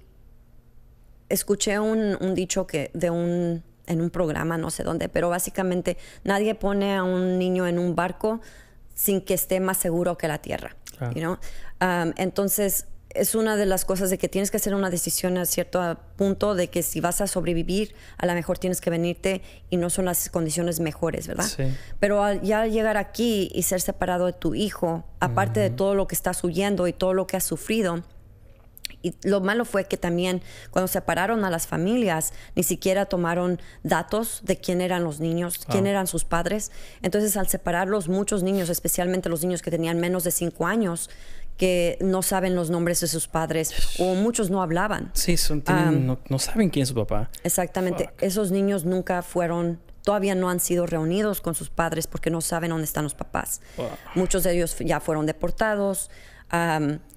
escuché 1.28 1.78
un, 1.78 2.16
un 2.20 2.34
dicho 2.34 2.66
que 2.66 2.90
de 2.94 3.10
un 3.10 3.62
en 3.86 4.00
un 4.00 4.10
programa, 4.10 4.58
no 4.58 4.70
sé 4.70 4.84
dónde, 4.84 5.08
pero 5.08 5.28
básicamente 5.28 5.96
nadie 6.24 6.54
pone 6.54 6.96
a 6.96 7.02
un 7.02 7.38
niño 7.38 7.66
en 7.66 7.78
un 7.78 7.94
barco 7.94 8.40
sin 8.94 9.20
que 9.20 9.34
esté 9.34 9.60
más 9.60 9.76
seguro 9.78 10.16
que 10.16 10.28
la 10.28 10.38
tierra. 10.38 10.76
Um, 11.00 12.12
entonces, 12.16 12.86
es 13.14 13.34
una 13.34 13.56
de 13.56 13.66
las 13.66 13.84
cosas 13.84 14.10
de 14.10 14.18
que 14.18 14.28
tienes 14.28 14.50
que 14.50 14.56
hacer 14.56 14.74
una 14.74 14.90
decisión 14.90 15.38
a 15.38 15.46
cierto 15.46 15.98
punto 16.16 16.54
de 16.54 16.68
que 16.68 16.82
si 16.82 17.00
vas 17.00 17.20
a 17.20 17.26
sobrevivir, 17.26 17.94
a 18.18 18.26
lo 18.26 18.34
mejor 18.34 18.58
tienes 18.58 18.80
que 18.80 18.90
venirte 18.90 19.42
y 19.70 19.76
no 19.76 19.90
son 19.90 20.04
las 20.06 20.28
condiciones 20.30 20.80
mejores, 20.80 21.26
¿verdad? 21.26 21.48
Pero 22.00 22.22
al 22.22 22.42
ya 22.42 22.66
llegar 22.66 22.96
aquí 22.96 23.50
y 23.54 23.62
ser 23.62 23.80
separado 23.80 24.26
de 24.26 24.32
tu 24.32 24.54
hijo, 24.54 25.04
aparte 25.20 25.60
de 25.60 25.70
todo 25.70 25.94
lo 25.94 26.06
que 26.06 26.14
estás 26.14 26.42
huyendo 26.44 26.86
y 26.86 26.92
todo 26.92 27.14
lo 27.14 27.26
que 27.26 27.36
has 27.36 27.44
sufrido, 27.44 28.02
y 29.02 29.14
lo 29.24 29.40
malo 29.40 29.64
fue 29.64 29.84
que 29.84 29.96
también 29.96 30.42
cuando 30.70 30.86
separaron 30.88 31.44
a 31.44 31.50
las 31.50 31.66
familias, 31.66 32.32
ni 32.54 32.62
siquiera 32.62 33.06
tomaron 33.06 33.60
datos 33.82 34.40
de 34.44 34.56
quién 34.56 34.80
eran 34.80 35.04
los 35.04 35.20
niños, 35.20 35.58
quién 35.68 35.86
ah. 35.86 35.90
eran 35.90 36.06
sus 36.06 36.24
padres. 36.24 36.70
Entonces, 37.02 37.36
al 37.36 37.48
separarlos, 37.48 38.08
muchos 38.08 38.42
niños, 38.42 38.68
especialmente 38.68 39.28
los 39.28 39.42
niños 39.42 39.60
que 39.60 39.70
tenían 39.70 39.98
menos 39.98 40.24
de 40.24 40.30
cinco 40.30 40.66
años, 40.66 41.10
que 41.56 41.98
no 42.00 42.22
saben 42.22 42.54
los 42.54 42.70
nombres 42.70 43.00
de 43.00 43.06
sus 43.06 43.28
padres 43.28 43.98
o 43.98 44.14
muchos 44.14 44.50
no 44.50 44.62
hablaban. 44.62 45.10
Sí, 45.14 45.36
son, 45.36 45.62
no, 46.28 46.38
saben 46.38 46.70
quién 46.70 46.82
es 46.82 46.88
su 46.88 46.94
papá. 46.94 47.30
Exactamente. 47.44 48.10
Esos 48.20 48.50
niños 48.50 48.84
nunca 48.84 49.22
fueron 49.22 49.80
todavía 50.02 50.34
no 50.34 50.50
han 50.50 50.58
sido 50.58 50.86
reunidos 50.86 51.40
con 51.40 51.54
sus 51.54 51.70
padres 51.70 52.08
porque 52.08 52.28
no 52.28 52.40
saben 52.40 52.70
dónde 52.70 52.84
están 52.84 53.04
los 53.04 53.14
papás. 53.14 53.60
Muchos 54.16 54.42
de 54.42 54.52
ellos 54.54 54.76
ya 54.80 54.98
fueron 54.98 55.26
deportados, 55.26 56.10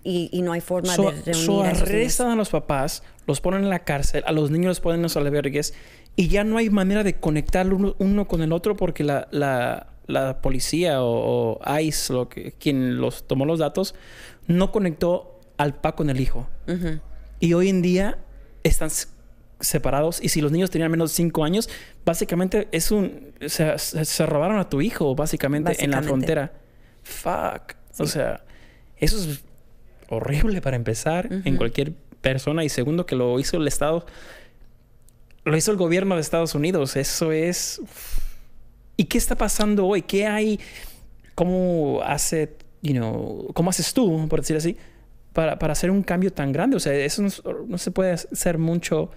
y, 0.03 0.41
no 0.43 0.53
hay 0.53 0.61
forma 0.61 0.95
de 0.95 1.11
reunir 1.11 1.35
so 1.35 1.63
a 1.63 1.69
arrestan 1.69 2.31
a 2.31 2.35
los 2.35 2.49
papás, 2.49 3.03
los 3.27 3.41
ponen 3.41 3.63
en 3.63 3.69
la 3.69 3.79
cárcel, 3.79 4.23
a 4.25 4.31
los 4.31 4.49
niños 4.49 4.67
los 4.67 4.79
ponen 4.79 4.97
en 4.97 5.03
los 5.03 5.17
albergues 5.17 5.73
y 6.15 6.29
ya 6.29 6.43
no 6.43 6.57
hay 6.57 6.69
manera 6.69 7.03
de 7.03 7.15
conectar 7.15 7.67
uno, 7.73 8.27
con 8.27 8.41
el 8.41 8.53
otro 8.53 8.77
porque 8.77 9.03
la, 9.03 9.27
la, 9.31 9.87
la 10.07 10.41
policía 10.41 11.01
o, 11.01 11.59
ICE, 11.79 12.13
lo 12.13 12.29
que, 12.29 12.51
quien 12.53 12.97
los 12.97 13.27
tomó 13.27 13.45
los 13.45 13.59
datos, 13.59 13.95
no 14.47 14.71
conectó 14.71 15.39
al 15.57 15.75
papá 15.75 15.95
con 15.95 16.09
el 16.09 16.19
hijo. 16.19 16.47
Y 17.39 17.53
hoy 17.53 17.69
en 17.69 17.81
día 17.81 18.17
están 18.63 18.89
separados 19.59 20.21
y 20.21 20.29
si 20.29 20.41
los 20.41 20.51
niños 20.51 20.69
tenían 20.69 20.91
menos 20.91 21.11
de 21.11 21.15
5 21.15 21.43
años, 21.43 21.69
básicamente 22.05 22.67
es 22.71 22.91
un... 22.91 23.33
Se, 23.47 23.77
se, 23.77 24.25
robaron 24.25 24.57
a 24.57 24.69
tu 24.69 24.81
hijo, 24.81 25.15
básicamente, 25.15 25.83
en 25.83 25.91
la 25.91 26.01
frontera. 26.01 26.53
Fuck. 27.03 27.75
O 27.99 28.05
sea... 28.05 28.43
Eso 28.97 29.17
es 29.17 29.43
horrible 30.09 30.61
para 30.61 30.75
empezar 30.75 31.27
en 31.29 31.57
cualquier 31.57 31.93
persona 32.21 32.63
y 32.63 32.69
segundo 32.69 33.05
que 33.05 33.15
lo 33.15 33.39
hizo 33.39 33.57
el 33.57 33.67
Estado, 33.67 34.05
lo 35.43 35.55
hizo 35.57 35.71
el 35.71 35.77
gobierno 35.77 36.15
de 36.15 36.21
Estados 36.21 36.55
Unidos. 36.55 36.95
Eso 36.95 37.31
es... 37.31 37.81
¿Y 38.97 39.05
qué 39.05 39.17
está 39.17 39.35
pasando 39.35 39.85
hoy? 39.85 40.01
¿Qué 40.01 40.25
hay? 40.25 40.59
¿Cómo 41.35 42.01
hace, 42.03 42.55
you 42.81 42.93
know, 42.93 43.51
cómo 43.53 43.69
haces 43.69 43.93
tú, 43.93 44.27
por 44.27 44.41
decir 44.41 44.55
así, 44.55 44.77
para, 45.33 45.59
para 45.59 45.73
hacer 45.73 45.91
un 45.91 46.03
cambio 46.03 46.31
tan 46.31 46.51
grande? 46.51 46.77
O 46.77 46.79
sea, 46.79 46.93
eso 46.93 47.23
no, 47.67 47.77
se 47.77 47.91
puede 47.91 48.11
hacer 48.11 48.57
mucho 48.57 49.11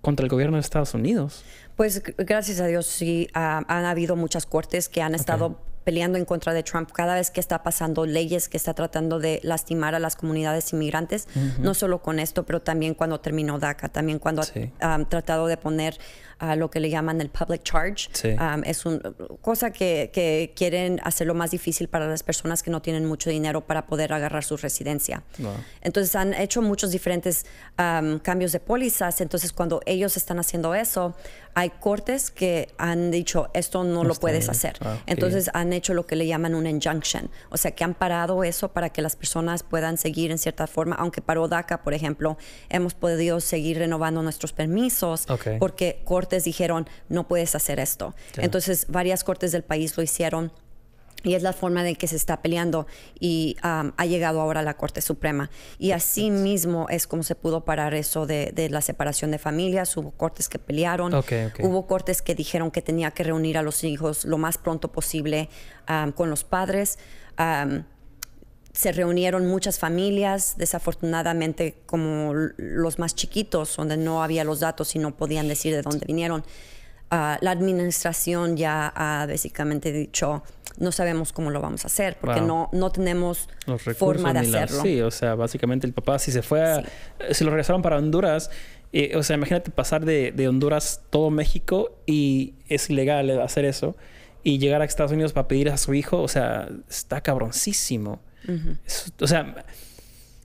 contra 0.00 0.24
el 0.24 0.30
gobierno 0.30 0.56
de 0.56 0.60
Estados 0.60 0.94
Unidos. 0.94 1.44
Pues 1.76 2.02
gracias 2.18 2.60
a 2.60 2.66
Dios 2.66 2.86
sí 2.86 3.28
han 3.32 3.84
habido 3.84 4.16
muchas 4.16 4.44
cortes 4.44 4.88
que 4.88 5.00
han 5.00 5.14
estado 5.14 5.58
peleando 5.84 6.18
en 6.18 6.24
contra 6.24 6.52
de 6.52 6.62
Trump 6.62 6.90
cada 6.92 7.14
vez 7.14 7.30
que 7.30 7.40
está 7.40 7.62
pasando 7.62 8.06
leyes 8.06 8.48
que 8.48 8.56
está 8.56 8.74
tratando 8.74 9.18
de 9.18 9.40
lastimar 9.42 9.94
a 9.94 9.98
las 9.98 10.16
comunidades 10.16 10.72
inmigrantes, 10.72 11.28
no 11.58 11.74
solo 11.74 12.02
con 12.02 12.18
esto, 12.18 12.44
pero 12.44 12.60
también 12.60 12.94
cuando 12.94 13.20
terminó 13.20 13.58
DACA, 13.58 13.88
también 13.88 14.18
cuando 14.18 14.42
ha 14.80 15.04
tratado 15.06 15.46
de 15.46 15.56
poner 15.56 15.98
a 16.42 16.56
lo 16.56 16.70
que 16.70 16.80
le 16.80 16.90
llaman 16.90 17.20
el 17.20 17.30
public 17.30 17.62
charge. 17.62 18.10
es 18.64 18.84
una 18.84 19.00
cosa 19.40 19.70
que, 19.70 20.10
que, 20.12 20.52
quieren 20.56 21.00
hacerlo 21.04 21.34
más 21.34 21.52
difícil 21.52 21.88
para 21.88 22.08
las 22.08 22.22
personas 22.24 22.62
que 22.62 22.70
no 22.70 22.82
tienen 22.82 23.06
mucho 23.06 23.30
dinero 23.30 23.60
para 23.60 23.86
poder 23.86 24.12
agarrar 24.12 24.42
su 24.42 24.56
residencia. 24.56 25.22
Entonces 25.82 26.16
han 26.16 26.34
hecho 26.34 26.60
muchos 26.60 26.90
diferentes 26.90 27.46
cambios 27.76 28.50
de 28.50 28.58
pólizas. 28.58 29.20
Entonces 29.20 29.52
cuando 29.52 29.80
ellos 29.86 30.16
están 30.16 30.40
haciendo 30.40 30.74
eso, 30.74 31.14
hay 31.54 31.70
cortes 31.70 32.30
que 32.30 32.68
han 32.78 33.10
dicho 33.10 33.50
esto 33.52 33.84
no, 33.84 34.04
lo 34.04 34.14
puedes 34.14 34.48
hacer. 34.48 34.76
Ah, 34.80 34.98
Entonces 35.06 35.50
han 35.54 35.72
hecho 35.72 35.94
lo 35.94 36.06
que 36.06 36.16
le 36.16 36.26
llaman 36.26 36.54
un 36.54 36.66
injunction, 36.66 37.30
o 37.50 37.56
sea 37.56 37.72
que 37.72 37.84
han 37.84 37.94
parado 37.94 38.42
eso 38.42 38.72
para 38.72 38.90
que 38.90 39.02
las 39.02 39.16
personas 39.16 39.62
puedan 39.62 39.98
seguir 39.98 40.30
en 40.30 40.38
cierta 40.38 40.66
forma, 40.66 40.96
aunque 40.96 41.20
para 41.20 41.46
DACA, 41.46 41.82
por 41.82 41.94
ejemplo, 41.94 42.36
hemos 42.68 42.94
podido 42.94 43.40
seguir 43.40 43.78
renovando 43.78 44.22
nuestros 44.22 44.52
permisos 44.52 45.26
porque 45.58 46.02
cortes 46.04 46.31
dijeron 46.40 46.88
no 47.08 47.28
puedes 47.28 47.54
hacer 47.54 47.80
esto. 47.80 48.14
Entonces 48.36 48.86
varias 48.88 49.24
cortes 49.24 49.52
del 49.52 49.62
país 49.62 49.96
lo 49.96 50.02
hicieron 50.02 50.52
y 51.24 51.34
es 51.34 51.42
la 51.42 51.52
forma 51.52 51.84
de 51.84 51.94
que 51.94 52.08
se 52.08 52.16
está 52.16 52.42
peleando 52.42 52.86
y 53.18 53.56
ha 53.62 54.06
llegado 54.06 54.40
ahora 54.40 54.60
a 54.60 54.62
la 54.62 54.74
Corte 54.74 55.00
Suprema. 55.00 55.50
Y 55.78 55.92
así 55.92 56.30
mismo 56.30 56.86
es 56.88 57.06
como 57.06 57.22
se 57.22 57.34
pudo 57.34 57.64
parar 57.64 57.94
eso 57.94 58.26
de, 58.26 58.68
la 58.70 58.80
separación 58.80 59.30
de 59.30 59.38
familias. 59.38 59.96
Hubo 59.96 60.10
cortes 60.10 60.48
que 60.48 60.58
pelearon, 60.58 61.14
hubo 61.14 61.86
cortes 61.86 62.22
que 62.22 62.34
dijeron 62.34 62.70
que 62.70 62.82
tenía 62.82 63.10
que 63.12 63.22
reunir 63.22 63.58
a 63.58 63.62
los 63.62 63.84
hijos 63.84 64.24
lo 64.24 64.38
más 64.38 64.58
pronto 64.58 64.90
posible 64.90 65.48
con 66.14 66.30
los 66.30 66.44
padres. 66.44 66.98
Se 68.72 68.92
reunieron 68.92 69.46
muchas 69.46 69.78
familias, 69.78 70.54
desafortunadamente 70.56 71.76
como 71.86 72.32
los 72.56 72.98
más 72.98 73.14
chiquitos, 73.14 73.76
donde 73.76 73.96
no 73.96 74.22
había 74.22 74.44
los 74.44 74.60
datos 74.60 74.94
y 74.96 74.98
no 74.98 75.14
podían 75.16 75.48
decir 75.48 75.74
de 75.74 75.82
dónde 75.82 76.06
vinieron. 76.06 76.42
Ah, 77.10 77.36
la 77.42 77.50
administración 77.50 78.56
ya 78.56 78.90
ha 78.96 79.26
básicamente 79.26 79.92
dicho 79.92 80.42
no 80.78 80.92
sabemos 80.92 81.34
cómo 81.34 81.50
lo 81.50 81.60
vamos 81.60 81.84
a 81.84 81.88
hacer 81.88 82.16
porque 82.18 82.40
no, 82.40 82.70
no 82.72 82.90
tenemos 82.90 83.48
forma 83.98 84.32
de 84.32 84.38
hacerlo. 84.40 84.82
sí, 84.82 85.02
o 85.02 85.10
sea, 85.10 85.34
básicamente 85.34 85.86
el 85.86 85.92
papá 85.92 86.18
si 86.18 86.32
se 86.32 86.40
fue, 86.40 86.62
a, 86.62 86.82
si 87.32 87.44
lo 87.44 87.50
regresaron 87.50 87.82
para 87.82 87.98
Honduras, 87.98 88.50
eh, 88.94 89.14
o 89.16 89.22
sea, 89.22 89.36
imagínate 89.36 89.70
pasar 89.70 90.04
de, 90.04 90.32
de, 90.32 90.48
Honduras 90.48 91.02
todo 91.10 91.30
México 91.30 91.98
y 92.06 92.54
es 92.68 92.88
ilegal 92.88 93.40
hacer 93.42 93.66
eso 93.66 93.96
y 94.42 94.58
llegar 94.58 94.82
a 94.82 94.84
Estados 94.84 95.12
Unidos 95.12 95.32
para 95.34 95.48
pedir 95.48 95.68
a 95.68 95.76
su 95.76 95.94
hijo, 95.94 96.22
o 96.22 96.28
sea, 96.28 96.68
está 96.88 97.20
cabroncísimo. 97.20 98.20
O 99.20 99.26
sea, 99.26 99.64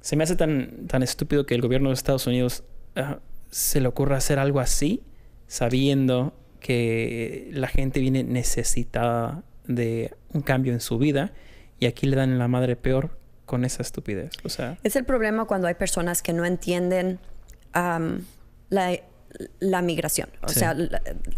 se 0.01 0.15
me 0.15 0.23
hace 0.23 0.35
tan, 0.35 0.87
tan 0.87 1.03
estúpido 1.03 1.45
que 1.45 1.55
el 1.55 1.61
gobierno 1.61 1.89
de 1.89 1.95
Estados 1.95 2.27
Unidos 2.27 2.63
ah, 2.95 3.19
se 3.51 3.81
le 3.81 3.87
ocurra 3.87 4.17
hacer 4.17 4.39
algo 4.39 4.59
así, 4.59 5.03
sabiendo 5.47 6.33
que 6.59 7.49
la 7.53 7.67
gente 7.67 7.99
viene 7.99 8.23
necesitada 8.23 9.43
de 9.65 10.13
un 10.33 10.41
cambio 10.41 10.73
en 10.73 10.79
su 10.79 10.97
vida 10.97 11.33
y 11.79 11.85
aquí 11.85 12.07
le 12.07 12.15
dan 12.15 12.37
la 12.39 12.47
madre 12.47 12.75
peor 12.75 13.17
con 13.45 13.65
esa 13.65 13.81
estupidez. 13.81 14.31
O 14.43 14.49
sea, 14.49 14.77
es 14.83 14.95
el 14.95 15.05
problema 15.05 15.45
cuando 15.45 15.67
hay 15.67 15.75
personas 15.75 16.21
que 16.21 16.33
no 16.33 16.45
entienden 16.45 17.19
la, 17.73 19.81
migración, 19.81 20.29
o 20.41 20.49
sea, 20.49 20.75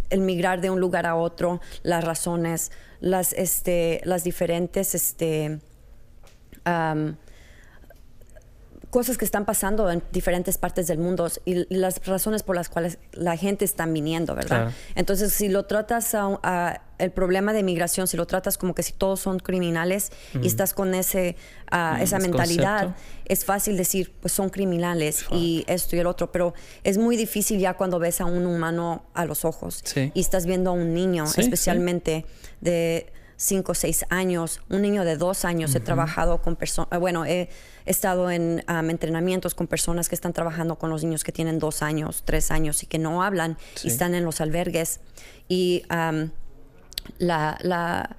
el 0.09 0.21
migrar 0.21 0.61
de 0.61 0.69
un 0.69 0.79
lugar 0.79 1.05
a 1.05 1.15
otro, 1.15 1.61
las 1.83 2.03
razones, 2.03 2.71
las, 2.99 3.33
este, 3.33 4.01
las 4.03 4.23
diferentes 4.23 4.95
este, 4.95 5.59
cosas 8.89 9.17
que 9.17 9.25
están 9.25 9.45
pasando 9.45 9.89
en 9.91 10.01
diferentes 10.11 10.57
partes 10.57 10.87
del 10.87 10.97
mundo 10.97 11.29
y 11.45 11.65
las 11.73 12.05
razones 12.05 12.43
por 12.43 12.55
las 12.55 12.69
cuales 12.69 12.97
la 13.13 13.37
gente 13.37 13.65
está 13.65 13.85
viniendo, 13.85 14.35
¿verdad? 14.35 14.71
Entonces, 14.95 15.31
si 15.33 15.47
lo 15.47 15.65
tratas 15.65 16.15
a, 16.15 16.81
el 16.97 17.11
problema 17.11 17.53
de 17.53 17.63
migración, 17.63 18.07
si 18.07 18.17
lo 18.17 18.25
tratas 18.25 18.57
como 18.57 18.75
que 18.75 18.83
si 18.83 18.93
todos 18.93 19.19
son 19.19 19.39
criminales 19.39 20.11
y 20.41 20.47
estás 20.47 20.73
con 20.73 20.93
ese 20.93 21.35
uh, 21.71 22.01
esa 22.01 22.19
mentalidad, 22.19 22.95
es 23.25 23.45
fácil 23.45 23.77
decir, 23.77 24.11
pues 24.19 24.33
son 24.33 24.49
criminales 24.49 25.25
y 25.31 25.63
esto 25.67 25.95
y 25.95 25.99
el 25.99 26.07
otro, 26.07 26.31
pero 26.31 26.53
es 26.83 26.97
muy 26.97 27.15
difícil 27.15 27.59
ya 27.59 27.75
cuando 27.75 27.99
ves 27.99 28.21
a 28.21 28.25
un 28.25 28.45
humano 28.45 29.05
a 29.13 29.25
los 29.25 29.45
ojos 29.45 29.83
y 29.95 30.19
estás 30.19 30.45
viendo 30.45 30.71
a 30.71 30.73
un 30.73 30.93
niño, 30.93 31.25
especialmente 31.37 32.25
de 32.59 33.11
5 33.39 33.71
o 33.71 33.75
6 33.75 34.05
años, 34.09 34.59
un 34.69 34.81
niño 34.81 35.05
de 35.05 35.15
2 35.15 35.45
años. 35.45 35.73
He 35.73 35.79
trabajado 35.79 36.41
con 36.41 36.57
personas, 36.57 36.99
bueno, 36.99 37.25
he 37.25 37.49
estado 37.85 38.29
en 38.29 38.65
entrenamientos 38.67 39.55
con 39.55 39.67
personas 39.67 40.09
que 40.09 40.15
están 40.15 40.33
trabajando 40.33 40.75
con 40.75 40.89
los 40.89 41.05
niños 41.05 41.23
que 41.23 41.31
tienen 41.31 41.57
2 41.57 41.81
años, 41.81 42.23
3 42.25 42.51
años 42.51 42.83
y 42.83 42.85
que 42.85 42.99
no 42.99 43.23
hablan 43.23 43.57
y 43.81 43.87
están 43.87 44.13
en 44.13 44.25
los 44.25 44.41
albergues. 44.41 44.99
Y 45.47 45.83
la, 47.17 47.57
la, 47.61 48.17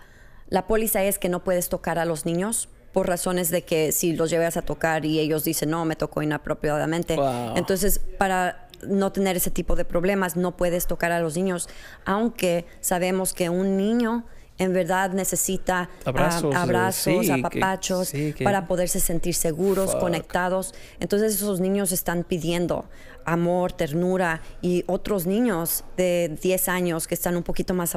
la 0.48 0.66
póliza 0.66 1.04
es 1.04 1.18
que 1.18 1.28
no 1.28 1.44
puedes 1.44 1.68
tocar 1.68 1.98
a 1.98 2.06
los 2.06 2.24
niños 2.24 2.70
por 2.94 3.06
razones 3.06 3.50
de 3.50 3.62
que 3.62 3.92
si 3.92 4.14
los 4.14 4.30
llevas 4.30 4.56
a 4.56 4.62
tocar 4.62 5.04
y 5.04 5.18
ellos 5.18 5.44
dicen 5.44 5.68
no, 5.68 5.84
me 5.84 5.96
tocó 5.96 6.22
inapropiadamente. 6.22 7.18
Entonces, 7.56 8.00
para 8.18 8.68
no 8.88 9.12
tener 9.12 9.36
ese 9.36 9.50
tipo 9.50 9.76
de 9.76 9.84
problemas, 9.84 10.36
no 10.36 10.56
puedes 10.56 10.86
tocar 10.86 11.12
a 11.12 11.20
los 11.20 11.36
niños, 11.36 11.68
aunque 12.06 12.64
sabemos 12.80 13.34
que 13.34 13.50
un 13.50 13.76
niño 13.76 14.24
en 14.60 14.74
verdad 14.74 15.12
necesita 15.12 15.88
abrazos, 16.04 17.26
eh, 17.26 17.32
apapachos 17.32 18.12
para 18.44 18.66
poderse 18.66 19.00
sentir 19.00 19.34
seguros, 19.34 19.96
conectados. 19.96 20.74
Entonces 21.00 21.34
esos 21.34 21.60
niños 21.60 21.92
están 21.92 22.24
pidiendo 22.24 22.84
amor, 23.24 23.72
ternura 23.72 24.42
y 24.60 24.84
otros 24.86 25.26
niños 25.26 25.84
de 25.96 26.36
10 26.42 26.68
años 26.68 27.08
que 27.08 27.14
están 27.14 27.36
un 27.36 27.42
poquito 27.42 27.72
más 27.72 27.96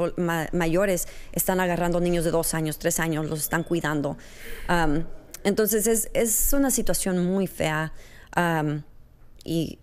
mayores 0.53 1.10
están 1.34 1.60
agarrando 1.60 2.00
niños 2.00 2.24
de 2.24 2.32
2 2.32 2.53
años, 2.53 2.79
3 2.79 3.00
años, 3.01 3.29
los 3.29 3.39
están 3.39 3.63
cuidando. 3.63 4.17
entonces 5.43 5.86
es, 5.86 6.10
es, 6.13 6.53
una 6.53 6.72
situación 6.72 7.25
muy 7.25 7.48
fea 7.48 7.91
y 9.43 9.79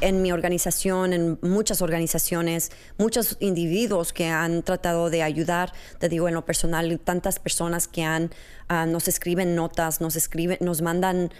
en 0.00 0.22
mi 0.22 0.32
organización, 0.32 1.12
en 1.12 1.38
muchas 1.42 1.82
organizaciones, 1.82 2.72
muchos 2.98 3.36
individuos 3.40 4.12
que 4.12 4.26
han 4.26 4.62
tratado 4.62 5.10
de 5.10 5.22
ayudar, 5.22 5.72
te 5.98 6.08
digo 6.08 6.28
en 6.28 6.34
lo 6.34 6.44
personal, 6.44 6.98
tantas 7.00 7.38
personas 7.38 7.88
que 7.88 8.04
han, 8.04 8.30
ah, 8.68 8.86
nos 8.86 9.08
escriben 9.08 9.54
notas, 9.54 10.00
nos 10.00 10.16
escriben, 10.16 10.58
nos 10.60 10.82
mandan 10.82 11.30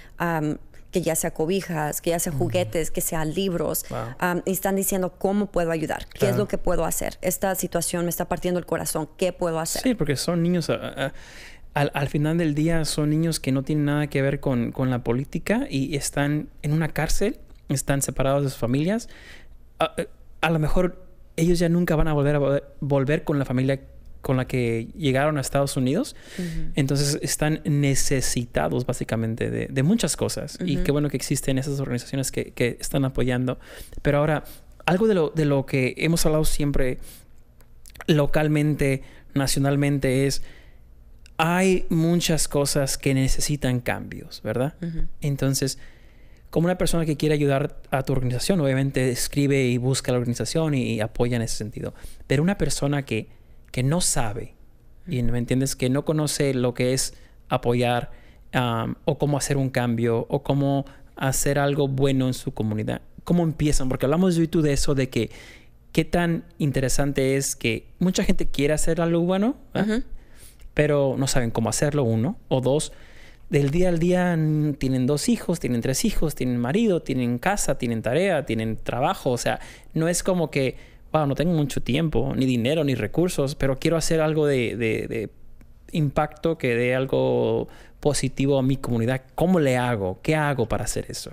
que 0.94 1.02
ya 1.02 1.16
sea 1.16 1.32
cobijas, 1.32 2.00
que 2.00 2.10
ya 2.10 2.20
sea 2.20 2.32
juguetes, 2.32 2.92
que 2.92 3.00
sean 3.00 3.34
libros, 3.34 3.84
y 4.44 4.52
están 4.52 4.76
diciendo 4.76 5.14
cómo 5.18 5.46
puedo 5.46 5.72
ayudar, 5.72 6.06
qué 6.06 6.28
es 6.28 6.36
lo 6.36 6.46
que 6.46 6.56
puedo 6.56 6.84
hacer. 6.84 7.18
Esta 7.20 7.52
situación 7.56 8.04
me 8.04 8.10
está 8.10 8.28
partiendo 8.28 8.60
el 8.60 8.66
corazón, 8.66 9.08
¿qué 9.16 9.32
puedo 9.32 9.58
hacer? 9.58 9.82
Sí, 9.82 9.94
porque 9.96 10.14
son 10.14 10.42
niños... 10.42 10.70
Ah, 10.70 10.94
ah, 10.96 11.12
al, 11.74 11.90
al, 11.94 12.08
final 12.08 12.38
del 12.38 12.54
día 12.54 12.84
son 12.84 13.10
niños 13.10 13.40
que 13.40 13.50
no 13.50 13.64
tienen 13.64 13.86
nada 13.86 14.06
que 14.06 14.22
ver 14.22 14.38
con, 14.38 14.70
con 14.70 14.90
la 14.90 15.02
política 15.02 15.66
y 15.68 15.96
están 15.96 16.48
en 16.62 16.72
una 16.72 16.86
cárcel 16.86 17.40
están 17.68 18.02
separados 18.02 18.42
de 18.44 18.50
sus 18.50 18.58
familias, 18.58 19.08
a, 19.78 20.50
lo 20.50 20.58
mejor 20.58 21.06
ellos 21.36 21.58
ya 21.58 21.68
nunca 21.68 21.96
van 21.96 22.08
a 22.08 22.12
volver 22.12 22.36
a 22.36 22.62
volver 22.80 23.24
con 23.24 23.38
la 23.38 23.44
familia 23.44 23.80
con 24.20 24.36
la 24.36 24.46
que 24.46 24.88
llegaron 24.96 25.36
a 25.36 25.40
Estados 25.40 25.76
Unidos. 25.76 26.16
Entonces 26.74 27.18
están 27.22 27.60
necesitados 27.64 28.86
básicamente 28.86 29.50
de, 29.50 29.82
muchas 29.82 30.16
cosas. 30.16 30.58
Y 30.64 30.78
qué 30.78 30.92
bueno 30.92 31.08
que 31.10 31.16
existen 31.16 31.58
esas 31.58 31.78
organizaciones 31.78 32.32
que, 32.32 32.52
que, 32.52 32.78
están 32.80 33.04
apoyando. 33.04 33.58
Pero 34.02 34.18
ahora, 34.18 34.44
algo 34.86 35.06
de 35.06 35.14
lo, 35.14 35.30
de 35.30 35.44
lo 35.44 35.66
que 35.66 35.94
hemos 35.98 36.24
hablado 36.24 36.44
siempre 36.44 36.98
localmente, 38.06 39.02
nacionalmente, 39.34 40.26
es 40.26 40.42
hay 41.36 41.86
muchas 41.88 42.48
cosas 42.48 42.96
que 42.96 43.14
necesitan 43.14 43.80
cambios, 43.80 44.40
¿verdad? 44.42 44.74
Entonces, 45.20 45.78
como 46.54 46.66
una 46.66 46.78
persona 46.78 47.04
que 47.04 47.16
quiere 47.16 47.34
ayudar 47.34 47.82
a 47.90 48.04
tu 48.04 48.12
organización, 48.12 48.60
obviamente 48.60 49.10
escribe 49.10 49.64
y 49.64 49.76
busca 49.76 50.12
la 50.12 50.18
organización 50.18 50.74
y, 50.74 51.00
apoya 51.00 51.34
en 51.34 51.42
ese 51.42 51.56
sentido. 51.56 51.94
Pero 52.28 52.44
una 52.44 52.58
persona 52.58 53.04
que, 53.04 53.26
que 53.72 53.82
no 53.82 54.00
sabe, 54.00 54.54
y 55.08 55.20
me 55.24 55.38
entiendes, 55.38 55.74
que 55.74 55.90
no 55.90 56.04
conoce 56.04 56.54
lo 56.54 56.72
que 56.72 56.92
es 56.92 57.14
apoyar 57.48 58.12
o 59.04 59.18
cómo 59.18 59.36
hacer 59.36 59.56
un 59.56 59.68
cambio 59.68 60.26
o 60.28 60.44
cómo 60.44 60.84
hacer 61.16 61.58
algo 61.58 61.88
bueno 61.88 62.28
en 62.28 62.34
su 62.34 62.54
comunidad, 62.54 63.02
¿cómo 63.24 63.42
empiezan? 63.42 63.88
Porque 63.88 64.06
hablamos 64.06 64.38
tú 64.48 64.62
de 64.62 64.74
eso, 64.74 64.94
de 64.94 65.10
que 65.10 65.32
qué 65.90 66.04
tan 66.04 66.44
interesante 66.58 67.34
es 67.34 67.56
que 67.56 67.88
mucha 67.98 68.22
gente 68.22 68.46
quiere 68.46 68.74
hacer 68.74 69.00
algo 69.00 69.22
bueno, 69.22 69.56
pero 70.72 71.16
no 71.18 71.26
saben 71.26 71.50
cómo 71.50 71.68
hacerlo, 71.68 72.04
uno, 72.04 72.38
o 72.46 72.60
dos, 72.60 72.92
del 73.50 73.70
día 73.70 73.88
al 73.88 73.98
día 73.98 74.38
tienen 74.78 75.06
dos 75.06 75.28
hijos, 75.28 75.60
tienen 75.60 75.80
tres 75.80 76.04
hijos, 76.04 76.34
tienen 76.34 76.58
marido, 76.58 77.02
tienen 77.02 77.38
casa, 77.38 77.78
tienen 77.78 78.02
tarea, 78.02 78.46
tienen 78.46 78.76
trabajo. 78.76 79.30
O 79.30 79.38
sea, 79.38 79.60
no 79.92 80.08
es 80.08 80.22
como 80.22 80.50
que, 80.50 80.76
wow, 81.12 81.26
no 81.26 81.34
tengo 81.34 81.52
mucho 81.52 81.82
tiempo, 81.82 82.34
ni 82.34 82.46
dinero, 82.46 82.84
ni 82.84 82.94
recursos, 82.94 83.54
pero 83.54 83.78
quiero 83.78 83.96
hacer 83.96 84.20
algo 84.20 84.46
de, 84.46 85.30
impacto, 85.92 86.58
que 86.58 86.74
dé 86.74 86.94
algo 86.94 87.68
positivo 88.00 88.58
a 88.58 88.62
mi 88.62 88.76
comunidad, 88.76 89.22
¿cómo 89.34 89.60
le 89.60 89.76
hago? 89.76 90.18
¿Qué 90.22 90.34
hago 90.34 90.66
para 90.66 90.84
hacer 90.84 91.06
eso? 91.08 91.30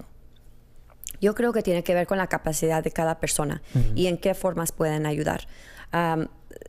Yo 1.20 1.36
creo 1.36 1.54
que 1.54 1.62
tiene 1.62 1.84
que 1.84 1.94
ver 1.94 2.08
con 2.08 2.18
la 2.18 2.28
capacidad 2.28 2.84
de 2.84 2.92
cada 2.92 3.20
persona 3.20 3.62
y 3.96 4.08
en 4.08 4.18
qué 4.18 4.34
formas 4.34 4.72
pueden 4.72 5.06
ayudar. 5.06 5.48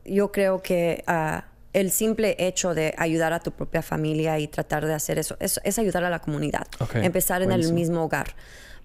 yo 0.05 0.31
creo 0.31 0.61
que 0.61 1.03
ah, 1.07 1.45
el 1.73 1.91
simple 1.91 2.35
hecho 2.39 2.73
de 2.73 2.93
ayudar 2.97 3.33
a 3.33 3.39
tu 3.39 3.51
propia 3.51 3.81
familia 3.81 4.39
y 4.39 4.47
tratar 4.47 4.85
de 4.85 4.93
hacer 4.93 5.17
eso 5.19 5.35
es, 5.39 5.79
ayudar 5.79 6.03
a 6.03 6.09
la 6.09 6.19
comunidad. 6.19 6.67
Empezar 6.93 7.41
en 7.41 7.51
el 7.51 7.73
mismo 7.73 8.03
hogar. 8.03 8.35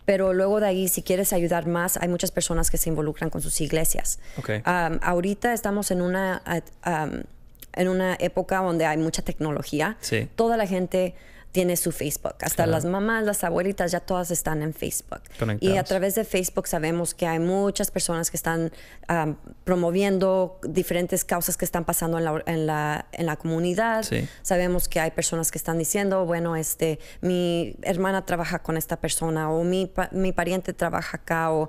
Pero 0.04 0.32
luego 0.32 0.58
de 0.58 0.66
ahí, 0.66 0.88
si 0.88 1.02
quieres 1.02 1.34
ayudar 1.34 1.66
más, 1.66 1.98
hay 1.98 2.08
muchas 2.08 2.30
personas 2.30 2.70
que 2.70 2.78
se 2.78 2.88
involucran 2.88 3.28
con 3.28 3.42
sus 3.42 3.60
iglesias. 3.60 4.18
ahorita 4.64 5.52
estamos 5.52 5.90
en 5.90 6.00
una, 6.00 6.42
en 7.74 7.88
una 7.88 8.16
época 8.18 8.58
donde 8.58 8.86
hay 8.86 8.96
mucha 8.96 9.20
tecnología. 9.20 9.98
Toda 10.34 10.56
la 10.56 10.66
gente 10.66 11.14
tiene 11.52 11.76
su 11.76 11.92
Facebook. 11.92 12.34
Hasta 12.42 12.66
las 12.66 12.84
mamás, 12.84 13.24
las 13.24 13.42
abuelitas, 13.42 13.90
ya 13.90 14.00
todas 14.00 14.30
están 14.30 14.62
en 14.62 14.74
Facebook. 14.74 15.22
Y 15.60 15.76
a 15.76 15.84
través 15.84 16.14
de 16.14 16.24
Facebook 16.24 16.66
sabemos 16.66 17.14
que 17.14 17.26
hay 17.26 17.38
muchas 17.38 17.90
personas 17.90 18.30
que 18.30 18.36
están 18.36 18.70
promoviendo 19.64 20.58
diferentes 20.62 21.24
causas 21.24 21.56
que 21.56 21.64
están 21.64 21.84
pasando 21.84 22.18
en 22.18 22.24
la, 22.24 22.42
en 22.46 22.66
la, 22.66 23.06
en 23.12 23.26
la 23.26 23.36
comunidad. 23.36 24.04
Sabemos 24.42 24.88
que 24.88 25.00
hay 25.00 25.10
personas 25.10 25.50
que 25.50 25.58
están 25.58 25.78
diciendo, 25.78 26.26
bueno, 26.26 26.54
este, 26.56 26.98
mi 27.20 27.76
hermana 27.82 28.26
trabaja 28.26 28.58
con 28.60 28.76
esta 28.76 29.00
persona 29.00 29.50
o 29.50 29.64
mi, 29.64 29.90
mi 30.12 30.32
pariente 30.32 30.72
trabaja 30.74 31.16
acá 31.16 31.50
o 31.50 31.68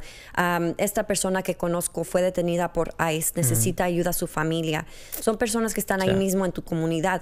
esta 0.78 1.08
persona 1.08 1.42
que 1.42 1.56
conozco 1.56 2.04
fue 2.04 2.22
detenida 2.22 2.74
por 2.74 2.94
ICE, 3.12 3.34
necesita 3.36 3.86
ayuda 3.86 4.10
a 4.10 4.14
su 4.14 4.28
familia. 4.28 4.86
Son 5.22 5.38
personas 5.38 5.74
que 5.74 5.80
están 5.80 6.02
ahí 6.02 6.14
mismo 6.16 6.46
en 6.46 6.52
tu 6.52 6.64
comunidad 6.64 7.22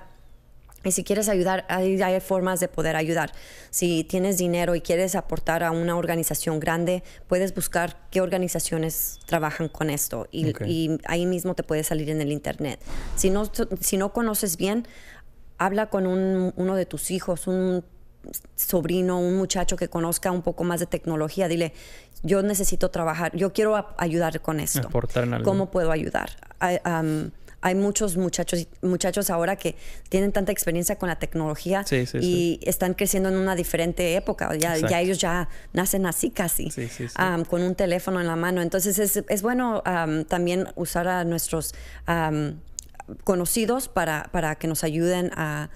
y 0.87 0.91
si 0.91 1.03
quieres 1.03 1.27
ayudar, 1.29 1.65
hay, 1.69 1.97
formas 2.21 2.59
de 2.59 2.67
poder 2.67 2.95
ayudar. 2.95 3.31
Si 3.69 4.03
tienes 4.03 4.37
dinero 4.37 4.75
y 4.75 4.81
quieres 4.81 5.15
aportar 5.15 5.63
a 5.63 5.71
una 5.71 5.97
organización 5.97 6.59
grande, 6.59 7.03
puedes 7.27 7.53
buscar 7.53 8.07
qué 8.09 8.21
organizaciones 8.21 9.19
trabajan 9.25 9.67
con 9.67 9.89
esto 9.89 10.27
y, 10.31 10.97
ahí 11.05 11.25
mismo 11.25 11.55
te 11.55 11.63
puede 11.63 11.83
salir 11.83 12.09
en 12.09 12.21
el 12.21 12.31
internet. 12.31 12.79
Si 13.15 13.29
no, 13.29 13.43
si 13.81 13.97
no 13.97 14.13
conoces 14.13 14.57
bien, 14.57 14.87
habla 15.57 15.89
con 15.89 16.07
uno 16.07 16.75
de 16.75 16.85
tus 16.85 17.11
hijos, 17.11 17.47
un 17.47 17.83
sobrino, 18.55 19.19
un 19.19 19.35
muchacho 19.35 19.75
que 19.75 19.89
conozca 19.89 20.31
un 20.31 20.41
poco 20.41 20.63
más 20.63 20.79
de 20.79 20.85
tecnología. 20.85 21.47
Dile, 21.47 21.73
yo 22.23 22.41
necesito 22.43 22.89
trabajar, 22.91 23.35
yo 23.35 23.53
quiero 23.53 23.93
ayudar 23.97 24.41
con 24.41 24.59
esto. 24.59 24.89
¿Cómo 25.43 25.71
puedo 25.71 25.91
ayudar? 25.91 26.29
Hay 27.61 27.75
muchos 27.75 28.17
muchachos, 28.17 28.67
muchachos 28.81 29.29
ahora 29.29 29.55
que 29.55 29.75
tienen 30.09 30.31
tanta 30.31 30.51
experiencia 30.51 30.97
con 30.97 31.09
la 31.09 31.17
tecnología 31.17 31.83
y 32.21 32.59
están 32.63 32.93
creciendo 32.93 33.29
en 33.29 33.37
una 33.37 33.55
diferente 33.55 34.15
época. 34.15 34.55
Ya, 34.55 34.75
ellos 34.99 35.17
ya 35.17 35.49
nacen 35.73 36.05
así 36.05 36.29
casi, 36.29 36.69
con 37.49 37.61
un 37.61 37.75
teléfono 37.75 38.21
en 38.21 38.27
la 38.27 38.35
mano. 38.35 38.61
Entonces 38.61 38.99
es, 38.99 39.41
bueno 39.41 39.83
también 40.27 40.67
usar 40.75 41.07
a 41.07 41.23
nuestros 41.23 41.73
conocidos 43.23 43.87
para, 43.87 44.29
para 44.31 44.55
que 44.55 44.67
nos 44.67 44.83
ayuden 44.83 45.31
a, 45.35 45.69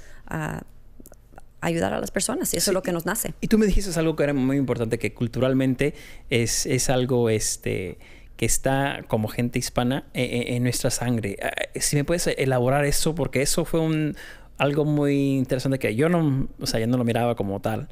ayudar 1.61 1.93
a 1.93 1.99
las 1.99 2.09
personas 2.09 2.53
y 2.55 2.57
eso 2.57 2.71
es 2.71 2.73
lo 2.73 2.81
que 2.81 2.91
nos 2.91 3.05
nace. 3.05 3.35
Y 3.39 3.47
tú 3.47 3.57
me 3.59 3.67
dijiste 3.67 3.97
algo 3.99 4.15
que 4.15 4.23
era 4.23 4.33
muy 4.33 4.57
importante, 4.57 4.97
que 4.97 5.13
culturalmente 5.13 5.93
es, 6.29 6.65
es 6.65 6.89
algo 6.89 7.29
este 7.29 7.99
que 8.41 8.47
está 8.47 9.05
como 9.07 9.27
gente 9.27 9.59
hispana 9.59 10.05
eh, 10.15 10.23
eh, 10.23 10.55
en, 10.55 10.63
nuestra 10.63 10.89
sangre. 10.89 11.37
Ah, 11.43 11.51
si 11.75 11.95
me 11.95 12.03
puedes 12.03 12.25
elaborar 12.25 12.85
eso, 12.85 13.13
porque 13.13 13.43
eso 13.43 13.65
fue 13.65 13.81
un, 13.81 14.15
algo 14.57 14.83
muy 14.83 15.37
interesante 15.37 15.77
que 15.77 15.95
yo 15.95 16.09
no, 16.09 16.47
o 16.59 16.65
sea, 16.65 16.79
yo 16.79 16.87
no 16.87 16.97
lo 16.97 17.03
miraba 17.03 17.35
como 17.35 17.59
tal, 17.59 17.87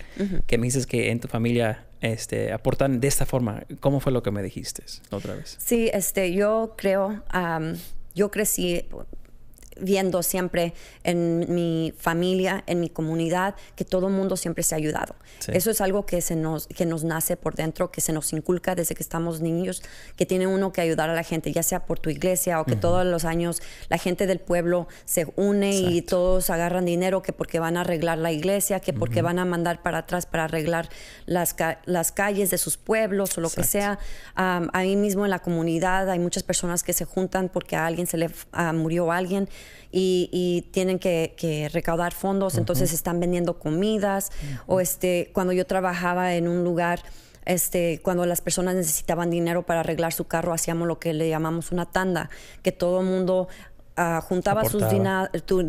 que 0.47 0.57
me 0.57 0.65
dices 0.65 0.87
que 0.87 1.11
en 1.11 1.19
tu 1.19 1.27
familia 1.27 1.85
este, 2.01 2.51
aportan 2.51 2.99
de 2.99 3.07
esta 3.07 3.27
forma. 3.27 3.61
¿Cómo 3.79 3.99
fue 3.99 4.11
lo 4.11 4.23
que 4.23 4.31
me 4.31 4.41
dijiste 4.41 4.81
otra 5.11 5.35
vez? 5.35 5.55
Sí, 5.59 5.91
este, 5.93 6.33
yo 6.33 6.73
creo, 6.75 7.21
yo 8.15 8.31
crecí 8.31 8.87
viendo 9.81 10.23
siempre 10.23 10.73
en 11.03 11.53
mi 11.53 11.93
familia, 11.97 12.63
en 12.67 12.79
mi 12.79 12.89
comunidad, 12.89 13.55
que 13.75 13.85
todo 13.85 14.07
el 14.07 14.13
mundo 14.13 14.37
siempre 14.37 14.63
se 14.63 14.75
ha 14.75 14.77
ayudado. 14.77 15.15
Eso 15.47 15.71
es 15.71 15.81
algo 15.81 16.05
que, 16.05 16.21
se 16.21 16.35
nos, 16.35 16.67
que 16.67 16.85
nos 16.85 17.03
nace 17.03 17.37
por 17.37 17.55
dentro, 17.55 17.91
que 17.91 18.01
se 18.01 18.13
nos 18.13 18.33
inculca 18.33 18.75
desde 18.75 18.95
que 18.95 19.03
estamos 19.03 19.41
niños, 19.41 19.83
que 20.15 20.25
tiene 20.25 20.47
uno 20.47 20.71
que 20.71 20.81
ayudar 20.81 21.09
a 21.09 21.13
la 21.13 21.23
gente, 21.23 21.51
ya 21.51 21.63
sea 21.63 21.85
por 21.85 21.99
tu 21.99 22.09
iglesia 22.09 22.59
o 22.61 22.65
que 22.65 22.75
todos 22.75 23.05
los 23.05 23.25
años 23.25 23.61
la 23.89 23.97
gente 23.97 24.27
del 24.27 24.39
pueblo 24.39 24.87
se 25.05 25.27
une 25.35 25.75
y 25.75 26.01
todos 26.01 26.49
agarran 26.49 26.85
dinero, 26.85 27.21
que 27.21 27.33
porque 27.33 27.59
van 27.59 27.77
a 27.77 27.81
arreglar 27.81 28.17
la 28.17 28.31
iglesia, 28.31 28.79
que 28.79 28.93
porque 28.93 29.21
van 29.21 29.39
a 29.39 29.45
mandar 29.45 29.81
para 29.81 29.99
atrás 29.99 30.25
para 30.25 30.45
arreglar 30.45 30.89
las, 31.25 31.55
las 31.85 32.11
calles 32.11 32.49
de 32.49 32.57
sus 32.57 32.77
pueblos 32.77 33.37
o 33.37 33.41
lo 33.41 33.49
que 33.49 33.63
sea. 33.63 33.99
ahí 34.35 34.95
mismo 34.95 35.25
en 35.25 35.31
la 35.31 35.39
comunidad 35.39 36.09
hay 36.09 36.19
muchas 36.19 36.43
personas 36.43 36.83
que 36.83 36.93
se 36.93 37.05
juntan 37.05 37.49
porque 37.49 37.75
a 37.75 37.85
alguien 37.85 38.07
se 38.07 38.17
le 38.17 38.29
murió 38.73 39.11
alguien 39.11 39.49
y, 39.91 40.67
tienen 40.71 40.99
que, 40.99 41.69
recaudar 41.71 42.13
fondos, 42.13 42.57
entonces 42.57 42.93
están 42.93 43.19
vendiendo 43.19 43.59
comidas. 43.59 44.31
O 44.67 44.79
este, 44.79 45.29
cuando 45.33 45.53
yo 45.53 45.65
trabajaba 45.65 46.35
en 46.35 46.47
un 46.47 46.63
lugar, 46.63 47.01
este, 47.45 47.99
cuando 48.03 48.25
las 48.25 48.41
personas 48.41 48.75
necesitaban 48.75 49.29
dinero 49.29 49.63
para 49.63 49.79
arreglar 49.79 50.13
su 50.13 50.25
carro, 50.25 50.53
hacíamos 50.53 50.87
lo 50.87 50.99
que 50.99 51.13
le 51.13 51.29
llamamos 51.29 51.71
una 51.71 51.85
tanda, 51.85 52.29
que 52.61 52.71
todo 52.71 53.01
el 53.01 53.07
mundo 53.07 53.47
ah, 53.99 54.21
juntaba 54.21 54.63
sus 54.65 54.83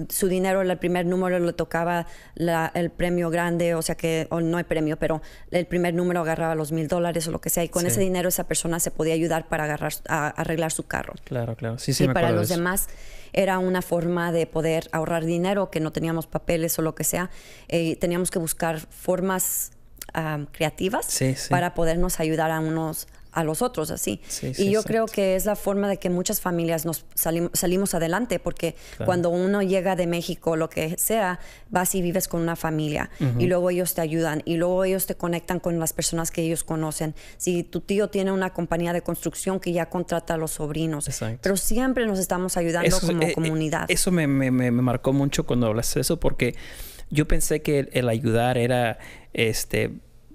su 0.08 0.28
dinero, 0.28 0.60
el 0.62 0.78
primer 0.78 1.06
número 1.06 1.38
le 1.38 1.52
tocaba 1.52 2.06
el 2.36 2.90
premio 2.90 3.30
grande, 3.30 3.74
o 3.74 3.82
sea 3.82 3.96
que, 3.96 4.28
no 4.30 4.56
hay 4.56 4.64
premio, 4.64 4.96
pero 4.98 5.20
el 5.50 5.66
primer 5.66 5.94
número 5.94 6.20
agarraba 6.20 6.54
los 6.54 6.72
mil 6.72 6.88
dólares 6.88 7.26
o 7.28 7.30
lo 7.30 7.40
que 7.40 7.50
sea, 7.50 7.64
y 7.64 7.68
con 7.68 7.86
ese 7.86 8.00
dinero 8.00 8.28
esa 8.28 8.44
persona 8.44 8.80
se 8.80 8.90
podía 8.90 9.14
ayudar 9.14 9.48
para 9.48 9.64
agarrar, 9.64 9.92
a, 10.08 10.28
arreglar 10.28 10.72
su 10.72 10.84
carro. 10.84 11.14
Claro, 11.24 11.56
claro. 11.56 11.78
Sí, 11.78 11.92
sí, 11.92 12.04
y 12.04 12.08
para 12.08 12.30
los 12.30 12.48
demás 12.48 12.88
era 13.32 13.58
una 13.58 13.82
forma 13.82 14.32
de 14.32 14.46
poder 14.46 14.88
ahorrar 14.92 15.24
dinero, 15.24 15.70
que 15.70 15.80
no 15.80 15.92
teníamos 15.92 16.26
papeles 16.26 16.78
o 16.78 16.82
lo 16.82 16.94
que 16.94 17.04
sea. 17.04 17.30
Eh, 17.68 17.96
teníamos 17.96 18.30
que 18.30 18.38
buscar 18.38 18.80
formas 18.80 19.72
creativas 20.52 21.20
para 21.48 21.74
podernos 21.74 22.18
ayudar 22.18 22.50
a 22.50 22.58
unos 22.58 23.06
a 23.32 23.44
los 23.44 23.62
otros 23.62 23.90
así. 23.90 24.20
y 24.42 24.70
yo 24.70 24.82
creo 24.82 25.06
que 25.06 25.36
es 25.36 25.44
la 25.44 25.56
forma 25.56 25.88
de 25.88 25.98
que 25.98 26.10
muchas 26.10 26.40
familias 26.40 26.84
nos 26.84 27.04
salimos 27.14 27.94
adelante, 27.94 28.38
porque 28.38 28.74
cuando 29.04 29.30
uno 29.30 29.62
llega 29.62 29.96
de 29.96 30.06
México, 30.06 30.56
lo 30.56 30.68
que 30.68 30.96
sea, 30.98 31.40
vas 31.68 31.94
y 31.94 32.02
vives 32.02 32.28
con 32.28 32.40
una 32.40 32.56
familia 32.56 33.10
y 33.38 33.46
luego 33.46 33.70
ellos 33.70 33.94
te 33.94 34.00
ayudan 34.00 34.42
y 34.44 34.56
luego 34.56 34.84
ellos 34.84 35.06
te 35.06 35.14
conectan 35.14 35.60
con 35.60 35.78
las 35.78 35.92
personas 35.92 36.30
que 36.30 36.42
ellos 36.42 36.64
conocen. 36.64 37.14
Si 37.36 37.62
tu 37.62 37.80
tío 37.80 38.08
tiene 38.08 38.32
una 38.32 38.52
compañía 38.52 38.92
de 38.92 39.02
construcción 39.02 39.60
que 39.60 39.72
ya 39.72 39.86
contrata 39.88 40.34
a 40.34 40.36
los 40.36 40.52
sobrinos, 40.52 41.08
pero 41.40 41.56
siempre 41.56 42.06
nos 42.06 42.18
estamos 42.18 42.56
ayudando 42.56 42.98
como 43.00 43.22
eh, 43.22 43.28
eh, 43.30 43.34
comunidad. 43.34 43.90
Eso 43.90 44.10
me, 44.10 44.26
me, 44.26 44.50
me, 44.50 44.70
marcó 44.70 45.12
mucho 45.12 45.44
cuando 45.44 45.66
hablaste 45.66 45.98
de 45.98 46.02
eso, 46.02 46.18
porque 46.18 46.54
yo 47.10 47.26
pensé 47.26 47.62
que 47.62 47.80
el, 47.80 47.88
el 47.92 48.08
ayudar 48.08 48.58
era 48.58 48.98
este 49.32 49.92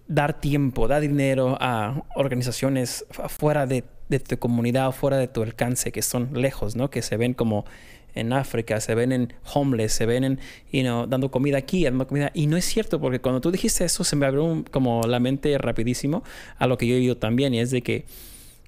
dar 0.08 0.40
tiempo, 0.40 0.88
dar 0.88 1.02
dinero 1.02 1.58
a 1.60 2.04
organizaciones 2.16 3.06
fuera 3.30 3.66
de, 3.66 3.84
tu 4.28 4.38
comunidad, 4.38 4.92
fuera 4.92 5.18
de 5.18 5.28
tu 5.28 5.42
alcance, 5.42 5.92
que 5.92 6.02
son 6.02 6.30
lejos, 6.34 6.76
¿no? 6.76 6.90
Que 6.90 7.02
se 7.02 7.18
ven 7.18 7.34
como 7.34 7.66
en 8.14 8.32
África, 8.32 8.80
se 8.80 8.96
ven 8.96 9.12
en 9.12 9.34
homeless, 9.54 9.94
se 9.94 10.06
ven 10.06 10.24
en, 10.24 10.40
you 10.72 10.82
know, 10.82 11.06
dando 11.06 11.32
comida 11.32 11.58
aquí, 11.58 11.84
dando 11.84 12.08
comida. 12.08 12.32
Y 12.34 12.48
no 12.48 12.56
es 12.56 12.66
cierto, 12.66 13.02
porque 13.02 13.20
cuando 13.20 13.42
tú 13.42 13.52
dijiste 13.52 13.84
eso, 13.84 14.04
se 14.04 14.16
me 14.16 14.26
abrió 14.26 14.64
como 14.72 15.02
la 15.02 15.20
mente 15.20 15.58
rapidísimo 15.58 16.24
a 16.58 16.68
lo 16.68 16.78
que 16.78 16.88
yo 16.88 16.96
he 16.96 16.98
oído 17.00 17.18
también, 17.18 17.54
y 17.54 17.60
es 17.60 17.72
de 17.72 17.82
que 17.82 18.06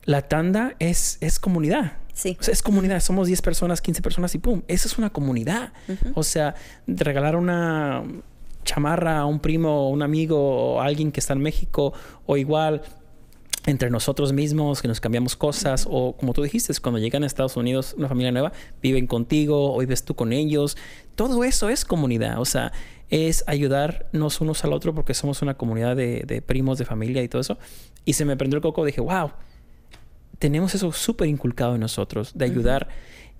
la 0.04 0.24
tanda 0.24 0.76
es, 0.80 1.18
es 1.22 1.40
comunidad. 1.40 1.94
Sí. 2.14 2.36
O 2.40 2.44
sea, 2.44 2.52
es 2.52 2.64
comunidad. 2.64 3.00
Somos 3.00 3.28
10 3.28 3.42
personas, 3.44 3.80
15 3.80 4.02
personas 4.02 4.34
y 4.34 4.40
pum. 4.40 4.64
Esa 4.68 4.88
es 4.88 4.98
una 4.98 5.12
comunidad. 5.12 5.72
O 6.16 6.24
sea, 6.24 6.56
regalar 6.88 7.36
una 7.36 8.04
chamarra 8.68 9.20
a 9.20 9.26
un 9.26 9.40
primo, 9.40 9.90
un 9.90 10.04
amigo 10.04 10.38
o 10.76 10.82
alguien 10.82 11.12
que 11.12 11.20
está 11.20 11.34
en 11.34 11.40
México 11.40 11.94
o 12.26 12.38
igual 12.38 12.84
entre 13.66 13.90
nosotros 13.90 14.32
mismos, 14.32 14.82
que 14.82 14.88
nos 14.88 15.02
cambiamos 15.02 15.36
cosas, 15.36 15.88
o 15.90 16.16
como 16.16 16.32
tú 16.34 16.42
dijiste, 16.42 16.74
cuando 16.82 17.00
llegan 17.00 17.24
a 17.24 17.26
Estados 17.28 17.58
Unidos, 17.58 17.96
una 17.98 18.08
familia 18.08 18.32
nueva, 18.32 18.54
viven 18.82 19.08
contigo, 19.08 19.74
o 19.76 19.80
vives 19.80 20.04
tú 20.04 20.16
con 20.16 20.32
ellos. 20.32 20.78
Todo 21.16 21.44
eso 21.44 21.68
es 21.68 21.84
comunidad, 21.84 22.40
o 22.40 22.46
sea, 22.46 22.72
es 23.10 23.44
ayudarnos 23.46 24.40
unos 24.40 24.64
al 24.64 24.72
otro 24.72 24.96
porque 24.96 25.14
somos 25.14 25.42
una 25.42 25.56
comunidad 25.56 25.98
de, 25.98 26.44
primos, 26.46 26.78
de 26.78 26.86
familia 26.86 27.22
y 27.24 27.28
todo 27.28 27.42
eso. 27.42 27.58
Y 28.06 28.14
se 28.14 28.24
me 28.24 28.38
prendió 28.38 28.58
el 28.58 28.64
coco, 28.64 28.86
dije, 28.86 29.02
wow, 29.02 29.32
tenemos 30.40 30.74
eso 30.74 30.94
súper 30.94 31.28
inculcado 31.28 31.76
en 31.76 31.82
nosotros, 31.82 32.32
de 32.36 32.46
ayudar. 32.46 32.88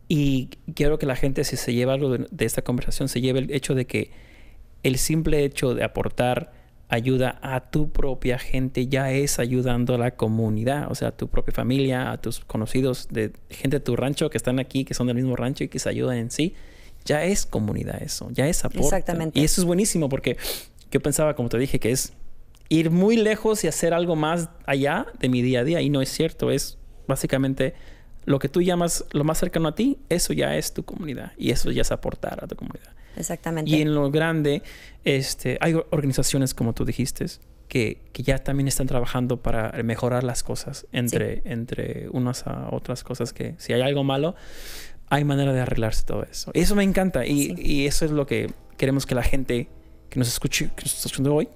Y 0.10 0.50
quiero 0.76 1.00
que 1.00 1.06
la 1.06 1.16
gente, 1.16 1.46
si 1.46 1.56
se 1.56 1.74
lleva 1.74 1.94
algo 1.94 2.18
de 2.18 2.46
esta 2.46 2.64
conversación, 2.64 3.08
se 3.08 3.22
lleve 3.22 3.40
el 3.40 3.52
hecho 3.52 3.76
de 3.76 3.88
que 3.88 4.12
el 4.84 4.98
simple 4.98 5.44
hecho 5.44 5.74
de 5.74 5.84
aportar 5.84 6.52
ayuda 6.90 7.38
a 7.42 7.70
tu 7.70 7.92
propia 7.92 8.40
gente 8.40 8.88
ya 8.88 9.12
es 9.12 9.40
ayudando 9.40 9.96
a 9.96 9.98
la 9.98 10.12
comunidad, 10.12 10.90
o 10.90 10.96
sea, 10.96 11.10
a 11.10 11.12
tu 11.12 11.28
propia 11.28 11.54
familia, 11.54 12.12
a 12.12 12.22
tus 12.22 12.40
conocidos, 12.40 13.10
de 13.10 13.34
gente 13.50 13.78
de 13.78 13.84
tu 13.84 13.96
rancho 13.96 14.30
que 14.30 14.38
están 14.38 14.60
aquí, 14.60 14.86
que 14.86 14.94
son 14.94 15.08
del 15.08 15.18
mismo 15.18 15.36
rancho 15.36 15.64
y 15.66 15.68
que 15.68 15.80
se 15.80 15.90
ayudan 15.90 16.18
en 16.18 16.32
sí, 16.32 16.54
ya 17.04 17.24
es 17.24 17.46
comunidad 17.46 18.02
eso, 18.02 18.30
ya 18.32 18.48
es 18.48 18.64
aporte. 18.64 18.86
Exactamente. 18.86 19.40
Y 19.40 19.44
eso 19.44 19.62
es 19.62 19.66
buenísimo 19.66 20.08
porque 20.08 20.38
yo 20.92 21.02
pensaba, 21.02 21.36
como 21.36 21.50
te 21.50 21.58
dije, 21.58 21.80
que 21.80 21.92
es 21.92 22.14
ir 22.70 22.92
muy 22.92 23.18
lejos 23.18 23.64
y 23.64 23.68
hacer 23.68 23.94
algo 23.94 24.16
más 24.16 24.50
allá 24.66 25.08
de 25.20 25.30
mi 25.30 25.42
día 25.42 25.62
a 25.62 25.64
día. 25.64 25.82
Y 25.82 25.90
no 25.90 26.02
es 26.02 26.10
cierto, 26.10 26.52
es 26.52 26.78
básicamente 27.08 27.74
lo 28.26 28.40
que 28.40 28.50
tú 28.50 28.62
llamas 28.62 29.06
lo 29.12 29.24
más 29.24 29.38
cercano 29.38 29.70
a 29.70 29.76
ti, 29.76 30.00
eso 30.10 30.34
ya 30.34 30.56
es 30.58 30.74
tu 30.74 30.84
comunidad 30.84 31.32
y 31.38 31.52
eso 31.52 31.72
ya 31.72 31.82
es 31.82 31.92
aportar 31.92 32.44
a 32.44 32.48
tu 32.48 32.56
comunidad. 32.56 32.92
Exactamente. 33.18 33.72
Y 33.72 33.82
en 33.82 33.94
lo 33.94 34.12
grande, 34.12 34.62
este, 35.04 35.58
hay 35.62 35.74
organizaciones, 35.90 36.54
como 36.54 36.74
tú 36.74 36.86
dijiste, 36.86 37.26
que, 37.68 38.02
que 38.14 38.24
ya 38.24 38.40
también 38.40 38.68
están 38.68 38.88
trabajando 38.88 39.38
para 39.38 39.72
mejorar 39.84 40.24
las 40.24 40.44
cosas 40.44 40.88
entre, 40.92 41.42
entre 41.46 42.08
unas 42.12 42.48
a 42.48 42.70
otras 42.72 43.04
cosas 43.04 43.34
que 43.34 43.56
si 43.58 43.74
hay 43.74 43.82
algo 43.82 44.04
malo, 44.04 44.36
hay 45.10 45.24
manera 45.24 45.54
de 45.54 45.62
arreglarse 45.62 46.04
todo 46.04 46.24
eso. 46.24 46.52
Eso 46.54 46.76
me 46.76 46.84
encanta 46.84 47.26
y, 47.26 47.54
y 47.58 47.88
eso 47.88 48.06
es 48.06 48.12
lo 48.12 48.26
que 48.26 48.52
queremos 48.78 49.06
que 49.06 49.16
la 49.16 49.24
gente 49.24 49.68
que 50.10 50.20
nos 50.20 50.28
escuche, 50.28 50.70
que 50.76 50.84
nos 50.84 50.94
está 50.94 51.08
escuchando 51.08 51.36
hoy, 51.36 51.50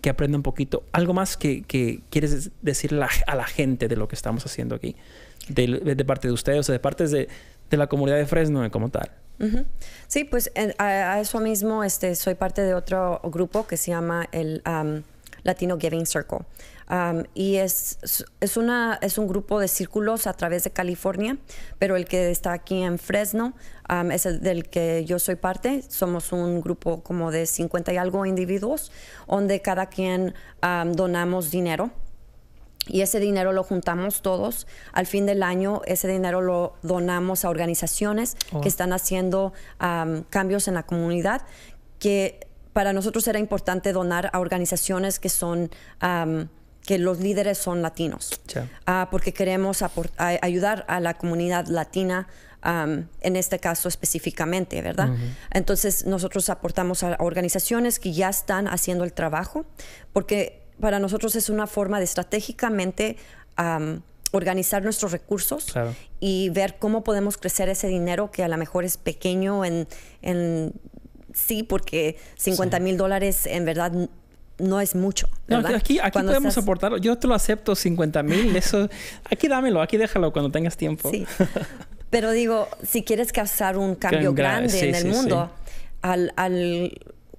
que 0.00 0.10
aprenda 0.10 0.36
un 0.36 0.42
poquito. 0.42 0.84
Algo 0.92 1.14
más 1.14 1.36
que, 1.36 1.62
que 1.62 2.00
quieres 2.10 2.50
decirle 2.62 3.04
a 3.26 3.34
la 3.34 3.44
gente 3.44 3.88
de 3.88 3.96
lo 3.96 4.08
que 4.08 4.14
estamos 4.14 4.44
haciendo 4.46 4.74
aquí, 4.74 4.94
de, 5.48 5.66
de 5.66 6.04
parte 6.04 6.28
de 6.28 6.34
ustedes 6.34 6.68
o 6.68 6.72
de 6.72 6.78
parte 6.78 7.08
de, 7.08 7.28
de 7.70 7.76
la 7.76 7.86
comunidad 7.86 8.16
de 8.16 8.26
Fresno 8.26 8.68
como 8.70 8.90
tal. 8.90 9.10
Sí, 10.06 10.24
pues 10.24 10.50
a, 10.78 11.20
eso 11.20 11.40
mismo 11.40 11.84
este, 11.84 12.14
soy 12.14 12.34
parte 12.34 12.62
de 12.62 12.74
otro 12.74 13.20
grupo 13.24 13.66
que 13.66 13.76
se 13.76 13.90
llama 13.90 14.28
el 14.32 14.62
Latino 15.42 15.78
Giving 15.78 16.06
Circle. 16.06 16.40
Y 17.34 17.56
es, 17.56 17.98
es, 18.40 18.56
una, 18.56 18.98
es 19.02 19.18
un 19.18 19.26
grupo 19.26 19.60
de 19.60 19.68
círculos 19.68 20.26
a 20.26 20.32
través 20.32 20.64
de 20.64 20.70
California, 20.70 21.36
pero 21.78 21.96
el 21.96 22.06
que 22.06 22.30
está 22.30 22.52
aquí 22.52 22.82
en 22.82 22.98
Fresno 22.98 23.54
es 24.10 24.26
el 24.26 24.40
del 24.40 24.68
que 24.68 25.04
yo 25.04 25.18
soy 25.18 25.36
parte. 25.36 25.82
Somos 25.88 26.32
un 26.32 26.60
grupo 26.60 27.02
como 27.02 27.30
de 27.30 27.46
50 27.46 27.92
y 27.92 27.96
algo 27.96 28.24
individuos, 28.24 28.92
donde 29.26 29.60
cada 29.60 29.86
quien 29.86 30.34
donamos 30.94 31.50
dinero 31.50 31.90
y 32.86 33.00
ese 33.00 33.20
dinero 33.20 33.52
lo 33.52 33.64
juntamos 33.64 34.22
todos. 34.22 34.66
Al 34.92 35.06
fin 35.06 35.26
del 35.26 35.42
año, 35.42 35.82
ese 35.86 36.08
dinero 36.08 36.40
lo 36.40 36.74
donamos 36.82 37.44
a 37.44 37.50
organizaciones 37.50 38.36
oh. 38.52 38.60
que 38.60 38.68
están 38.68 38.92
haciendo 38.92 39.52
um, 39.80 40.22
cambios 40.30 40.68
en 40.68 40.74
la 40.74 40.84
comunidad, 40.84 41.42
que 41.98 42.46
para 42.72 42.92
nosotros 42.92 43.26
era 43.28 43.38
importante 43.38 43.92
donar 43.92 44.30
a 44.32 44.40
organizaciones 44.40 45.18
que 45.18 45.28
son... 45.28 45.70
Um, 46.02 46.48
que 46.86 46.98
los 46.98 47.18
líderes 47.18 47.58
son 47.58 47.82
latinos, 47.82 48.30
yeah. 48.54 48.70
uh, 48.86 49.10
porque 49.10 49.32
queremos 49.32 49.82
ayudar 50.16 50.84
a 50.86 51.00
la 51.00 51.14
comunidad 51.14 51.66
latina 51.66 52.28
Um, 52.66 53.06
en 53.20 53.36
este 53.36 53.60
caso 53.60 53.86
específicamente, 53.88 54.82
¿verdad? 54.82 55.10
Uh 55.10 55.14
-huh. 55.14 55.34
Entonces 55.52 56.04
nosotros 56.04 56.50
aportamos 56.50 57.04
a 57.04 57.16
organizaciones 57.20 58.00
que 58.00 58.12
ya 58.12 58.28
están 58.28 58.66
haciendo 58.66 59.04
el 59.04 59.12
trabajo, 59.12 59.66
porque 60.12 60.65
para 60.80 60.98
nosotros 60.98 61.36
es 61.36 61.48
una 61.48 61.66
forma 61.66 61.98
de 61.98 62.04
estratégicamente 62.04 63.16
um, 63.58 64.00
organizar 64.32 64.82
nuestros 64.82 65.12
recursos 65.12 65.66
claro. 65.66 65.94
y 66.20 66.50
ver 66.50 66.76
cómo 66.78 67.04
podemos 67.04 67.36
crecer 67.36 67.68
ese 67.68 67.88
dinero 67.88 68.30
que 68.30 68.42
a 68.42 68.48
lo 68.48 68.56
mejor 68.56 68.84
es 68.84 68.96
pequeño 68.96 69.64
en, 69.64 69.88
en 70.22 70.72
sí, 71.32 71.62
porque 71.62 72.18
50 72.36 72.80
mil 72.80 72.94
sí. 72.94 72.98
dólares 72.98 73.46
en 73.46 73.64
verdad 73.64 73.92
no 74.58 74.80
es 74.80 74.94
mucho. 74.94 75.28
aquí, 75.48 75.98
aquí 75.98 76.18
podemos 76.18 76.56
estás... 76.56 77.00
yo 77.00 77.18
te 77.18 77.26
lo 77.26 77.34
acepto 77.34 77.74
50 77.74 78.22
mil, 78.22 78.56
eso, 78.56 78.88
aquí 79.30 79.48
dámelo, 79.48 79.82
aquí 79.82 79.96
déjalo 79.96 80.32
cuando 80.32 80.50
tengas 80.50 80.76
tiempo. 80.76 81.10
Sí. 81.10 81.26
Pero 82.10 82.30
digo, 82.30 82.68
si 82.82 83.02
quieres 83.02 83.32
causar 83.32 83.76
un 83.76 83.94
cambio 83.96 84.32
grande 84.32 84.70
sí, 84.70 84.86
en 84.88 84.94
el 84.94 85.02
sí, 85.02 85.08
mundo, 85.08 85.50
al, 86.02 86.32
al 86.36 86.92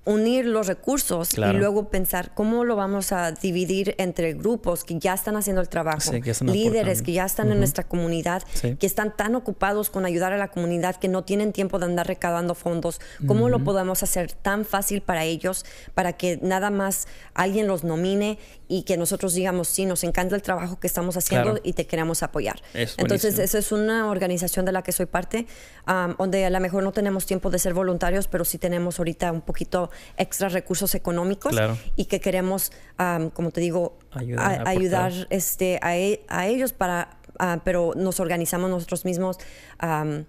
unir 0.07 0.45
los 0.45 0.67
recursos 0.67 1.29
claro. 1.29 1.57
y 1.57 1.59
luego 1.59 1.89
pensar 1.89 2.33
cómo 2.33 2.63
lo 2.63 2.77
vamos 2.77 3.11
a 3.11 3.33
dividir 3.33 3.93
entre 3.97 4.33
grupos 4.33 4.85
que 4.85 4.97
ya 4.97 5.13
están 5.13 5.35
haciendo 5.35 5.61
el 5.61 5.67
trabajo, 5.67 5.99
sí, 5.99 6.21
que 6.21 6.31
están 6.31 6.47
líderes 6.47 6.79
aportando. 6.79 7.03
que 7.03 7.11
ya 7.11 7.25
están 7.25 7.47
uh 7.47 7.49
-huh. 7.49 7.53
en 7.53 7.59
nuestra 7.59 7.83
comunidad, 7.83 8.43
sí. 8.53 8.77
que 8.77 8.87
están 8.87 9.15
tan 9.17 9.35
ocupados 9.35 9.89
con 9.89 10.05
ayudar 10.05 10.31
a 10.31 10.37
la 10.37 10.47
comunidad 10.47 10.95
que 10.95 11.09
no 11.09 11.25
tienen 11.25 11.51
tiempo 11.51 11.77
de 11.77 11.85
andar 11.85 12.07
recaudando 12.07 12.55
fondos. 12.55 13.01
¿Cómo 13.27 13.45
uh 13.45 13.47
-huh. 13.47 13.51
lo 13.51 13.63
podemos 13.65 14.01
hacer 14.01 14.31
tan 14.31 14.63
fácil 14.63 15.01
para 15.01 15.25
ellos 15.25 15.65
para 15.93 16.13
que 16.13 16.39
nada 16.41 16.69
más 16.69 17.07
alguien 17.33 17.67
los 17.67 17.83
nomine 17.83 18.39
y 18.67 18.83
que 18.83 18.97
nosotros 18.97 19.33
digamos, 19.33 19.67
sí, 19.67 19.85
nos 19.85 20.03
encanta 20.03 20.35
el 20.35 20.41
trabajo 20.41 20.79
que 20.79 20.87
estamos 20.87 21.15
haciendo 21.17 21.51
claro. 21.51 21.61
y 21.63 21.73
te 21.73 21.87
queremos 21.87 22.23
apoyar? 22.23 22.61
Es 22.73 22.95
Entonces, 22.97 23.39
esa 23.39 23.57
es 23.57 23.71
una 23.71 24.09
organización 24.09 24.65
de 24.65 24.71
la 24.71 24.81
que 24.81 24.91
soy 24.91 25.05
parte, 25.05 25.47
um, 25.87 26.15
donde 26.17 26.45
a 26.45 26.49
lo 26.49 26.59
mejor 26.59 26.83
no 26.83 26.91
tenemos 26.91 27.25
tiempo 27.25 27.49
de 27.49 27.59
ser 27.59 27.73
voluntarios, 27.73 28.27
pero 28.27 28.45
sí 28.45 28.57
tenemos 28.57 28.99
ahorita 28.99 29.31
un 29.31 29.41
poquito 29.41 29.89
extra 30.17 30.49
recursos 30.49 30.95
económicos 30.95 31.51
claro. 31.51 31.77
y 31.95 32.05
que 32.05 32.19
queremos, 32.19 32.71
um, 32.99 33.29
como 33.29 33.51
te 33.51 33.61
digo, 33.61 33.97
ayudar, 34.11 34.67
a, 34.67 34.69
ayudar 34.69 35.13
este, 35.29 35.79
a, 35.81 35.97
e, 35.97 36.25
a, 36.27 36.47
ellos 36.47 36.73
para, 36.73 37.17
uh, 37.39 37.59
pero 37.63 37.93
nos 37.95 38.19
organizamos 38.19 38.69
nosotros 38.69 39.05
mismos. 39.05 39.37
Um, 39.81 40.25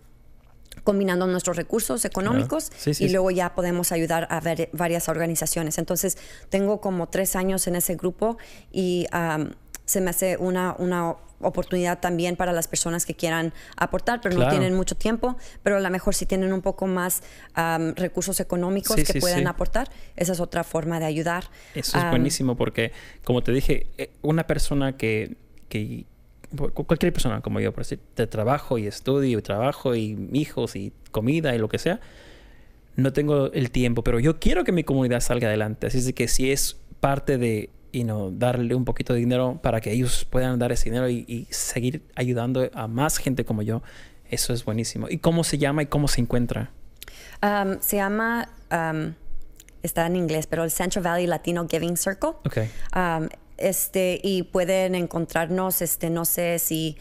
combinando 0.84 1.26
nuestros 1.26 1.56
recursos 1.56 2.04
económicos 2.04 2.70
claro. 2.70 2.82
sí, 2.82 2.94
sí, 2.94 3.04
y 3.04 3.08
luego 3.10 3.30
ya 3.30 3.54
podemos 3.54 3.92
ayudar 3.92 4.26
a 4.30 4.40
ver 4.40 4.70
varias 4.72 5.08
organizaciones. 5.08 5.78
Entonces, 5.78 6.18
tengo 6.48 6.80
como 6.80 7.08
tres 7.08 7.36
años 7.36 7.66
en 7.66 7.76
ese 7.76 7.96
grupo 7.96 8.38
y 8.72 9.06
um, 9.12 9.50
se 9.84 10.00
me 10.00 10.10
hace 10.10 10.36
una, 10.36 10.74
una 10.78 11.16
oportunidad 11.40 12.00
también 12.00 12.36
para 12.36 12.52
las 12.52 12.68
personas 12.68 13.06
que 13.06 13.14
quieran 13.14 13.52
aportar, 13.76 14.20
pero 14.20 14.34
claro. 14.34 14.50
no 14.50 14.58
tienen 14.58 14.76
mucho 14.76 14.96
tiempo, 14.96 15.36
pero 15.62 15.76
a 15.76 15.80
lo 15.80 15.90
mejor 15.90 16.14
si 16.14 16.26
tienen 16.26 16.52
un 16.52 16.62
poco 16.62 16.86
más 16.86 17.22
um, 17.56 17.94
recursos 17.94 18.40
económicos 18.40 18.96
sí, 18.96 19.04
que 19.04 19.12
sí, 19.14 19.20
sí. 19.20 19.44
aportar, 19.44 19.90
esa 20.16 20.32
es 20.32 20.40
otra 20.40 20.64
forma 20.64 21.00
de 21.00 21.06
ayudar. 21.06 21.44
Eso 21.74 21.98
es 21.98 22.10
buenísimo 22.10 22.56
porque, 22.56 22.92
como 23.24 23.42
te 23.42 23.52
dije, 23.52 23.86
eh, 23.98 24.10
una 24.22 24.46
persona 24.46 24.96
que, 24.96 25.36
que 25.68 26.06
cualquier 26.56 27.12
persona 27.12 27.40
como 27.40 27.60
yo, 27.60 27.72
por 27.72 27.84
decir, 27.84 28.00
de 28.16 28.26
trabajo 28.26 28.78
y 28.78 28.86
estudio 28.86 29.38
y 29.38 29.42
trabajo 29.42 29.94
y 29.94 30.28
hijos 30.32 30.76
y 30.76 30.92
comida 31.10 31.54
y 31.54 31.58
lo 31.58 31.68
que 31.68 31.78
sea, 31.78 32.00
no 32.96 33.12
tengo 33.12 33.52
el 33.52 33.70
tiempo, 33.70 34.02
pero 34.02 34.18
yo 34.18 34.38
quiero 34.38 34.64
que 34.64 34.72
mi 34.72 34.84
comunidad 34.84 35.20
salga 35.20 35.48
adelante. 35.48 35.86
Así 35.86 36.12
que 36.12 36.26
si 36.28 36.50
es 36.50 36.76
parte 37.00 37.38
de 37.38 37.70
you 37.92 38.04
know, 38.04 38.30
darle 38.30 38.74
un 38.74 38.84
poquito 38.84 39.12
de 39.12 39.20
dinero 39.20 39.58
para 39.62 39.80
que 39.80 39.92
ellos 39.92 40.24
puedan 40.24 40.58
dar 40.58 40.72
ese 40.72 40.86
dinero 40.90 41.08
y, 41.08 41.24
y, 41.26 41.46
seguir 41.50 42.02
ayudando 42.14 42.68
a 42.74 42.86
más 42.86 43.18
gente 43.18 43.44
como 43.44 43.62
yo, 43.62 43.82
eso 44.30 44.52
es 44.52 44.64
buenísimo. 44.64 45.08
¿Y 45.08 45.18
cómo 45.18 45.44
se 45.44 45.58
llama 45.58 45.82
y 45.82 45.86
cómo 45.86 46.08
se 46.08 46.20
encuentra? 46.20 46.70
Um, 47.42 47.78
se 47.80 47.96
llama, 47.96 48.48
um, 48.70 49.14
está 49.82 50.06
en 50.06 50.16
inglés, 50.16 50.46
pero 50.46 50.64
el 50.64 50.70
Central 50.70 51.04
Valley 51.04 51.26
Latino 51.26 51.66
Giving 51.68 51.96
Circle. 51.96 52.30
Okay. 52.44 52.70
Um, 52.94 53.28
este, 53.58 54.20
y 54.22 54.44
pueden 54.44 54.94
encontrarnos, 54.94 55.82
este, 55.82 56.10
no 56.10 56.24
sé 56.24 56.58
si 56.58 56.96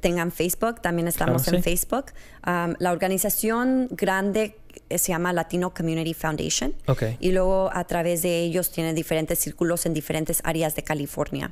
tengan 0.00 0.32
Facebook, 0.32 0.80
también 0.82 1.08
estamos 1.08 1.42
claro, 1.44 1.58
en 1.58 1.62
sí. 1.62 1.70
Facebook. 1.70 2.06
la 2.44 2.92
organización 2.92 3.88
grande 3.90 4.56
se 4.90 5.08
llama 5.12 5.32
Latino 5.32 5.72
Community 5.74 6.14
Foundation. 6.14 6.74
Okay. 6.86 7.16
Y 7.20 7.32
luego 7.32 7.70
a 7.72 7.84
través 7.84 8.22
de 8.22 8.40
ellos 8.40 8.70
tienen 8.70 8.94
diferentes 8.94 9.38
círculos 9.38 9.86
en 9.86 9.94
diferentes 9.94 10.40
áreas 10.44 10.76
de 10.76 10.82
California. 10.82 11.50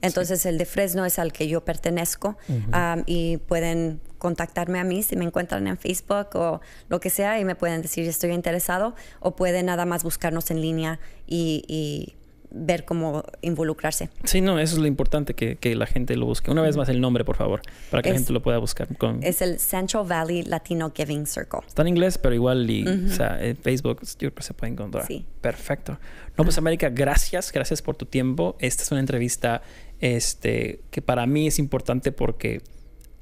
Entonces 0.00 0.42
sí. 0.42 0.48
el 0.48 0.58
de 0.58 0.64
Fresno 0.64 1.04
es 1.04 1.18
al 1.18 1.32
que 1.32 1.48
yo 1.48 1.64
pertenezco 1.64 2.36
uh 2.48 2.52
-huh. 2.52 2.98
um, 2.98 3.04
y 3.06 3.36
pueden 3.36 4.00
contactarme 4.18 4.78
a 4.78 4.84
mí 4.84 5.02
si 5.02 5.16
me 5.16 5.24
encuentran 5.24 5.66
en 5.66 5.76
Facebook 5.76 6.28
o 6.34 6.60
lo 6.88 7.00
que 7.00 7.10
sea 7.10 7.40
y 7.40 7.44
me 7.44 7.56
pueden 7.56 7.82
decir 7.82 8.06
estoy 8.08 8.30
interesado 8.30 8.94
o 9.20 9.34
pueden 9.34 9.66
nada 9.66 9.84
más 9.84 10.04
buscarnos 10.04 10.50
en 10.52 10.60
línea 10.60 11.00
y, 11.26 11.64
y 11.66 12.14
ver 12.54 12.84
cómo 12.84 13.24
involucrarse. 13.40 14.10
Sí, 14.24 14.40
no, 14.40 14.58
eso 14.58 14.76
es 14.76 14.80
lo 14.80 14.86
importante, 14.86 15.34
que, 15.34 15.56
que 15.56 15.74
la 15.74 15.86
gente 15.86 16.16
lo 16.16 16.26
busque. 16.26 16.50
Una 16.50 16.62
vez 16.62 16.76
más 16.76 16.88
el 16.88 17.00
nombre, 17.00 17.24
por 17.24 17.36
favor, 17.36 17.62
para 17.90 18.02
que 18.02 18.10
es, 18.10 18.14
la 18.14 18.18
gente 18.18 18.32
lo 18.32 18.42
pueda 18.42 18.58
buscar. 18.58 18.96
Con... 18.96 19.22
Es 19.22 19.42
el 19.42 19.58
Central 19.58 20.06
Valley 20.06 20.42
Latino 20.42 20.92
Giving 20.94 21.26
Circle. 21.26 21.60
Está 21.66 21.82
en 21.82 21.88
inglés, 21.88 22.18
pero 22.18 22.34
igual, 22.34 22.68
y, 22.68 22.82
uh 22.82 22.86
-huh. 22.86 23.10
o 23.10 23.14
sea, 23.14 23.42
en 23.42 23.56
Facebook 23.56 24.00
yo 24.02 24.16
creo 24.18 24.34
que 24.34 24.42
se 24.42 24.54
puede 24.54 24.72
encontrar. 24.72 25.06
Sí. 25.06 25.24
Perfecto. 25.40 25.98
No, 26.36 26.44
pues 26.44 26.58
América, 26.58 26.88
gracias, 26.88 27.52
gracias 27.52 27.82
por 27.82 27.96
tu 27.96 28.06
tiempo. 28.06 28.56
Esta 28.58 28.82
es 28.82 28.90
una 28.90 29.00
entrevista 29.00 29.62
este, 30.00 30.80
que 30.90 31.02
para 31.02 31.26
mí 31.26 31.46
es 31.46 31.58
importante 31.58 32.12
porque 32.12 32.62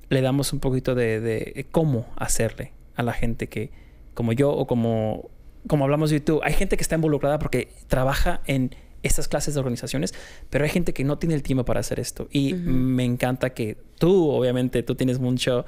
le 0.08 0.22
damos 0.22 0.52
un 0.52 0.60
poquito 0.60 0.94
de, 0.94 1.20
de 1.20 1.66
cómo 1.70 2.06
hacerle 2.16 2.72
a 2.96 3.02
la 3.02 3.12
gente 3.12 3.48
que, 3.48 3.70
como 4.14 4.32
yo 4.32 4.50
o 4.50 4.66
como, 4.66 5.30
como 5.66 5.84
hablamos 5.84 6.10
de 6.10 6.18
YouTube, 6.18 6.40
hay 6.42 6.52
gente 6.52 6.76
que 6.76 6.82
está 6.82 6.96
involucrada 6.96 7.38
porque 7.38 7.72
trabaja 7.86 8.42
en 8.46 8.74
estas 9.02 9.28
clases 9.28 9.54
de 9.54 9.60
organizaciones, 9.60 10.14
pero 10.50 10.64
hay 10.64 10.70
gente 10.70 10.92
que 10.92 11.04
no 11.04 11.18
tiene 11.18 11.34
el 11.34 11.42
tiempo 11.42 11.64
para 11.64 11.80
hacer 11.80 12.00
esto. 12.00 12.28
Y 12.30 12.54
uh 12.54 12.56
-huh. 12.56 12.60
me 12.60 13.04
encanta 13.04 13.50
que 13.50 13.78
tú, 13.98 14.30
obviamente, 14.30 14.82
tú 14.82 14.94
tienes 14.94 15.18
muchos 15.18 15.64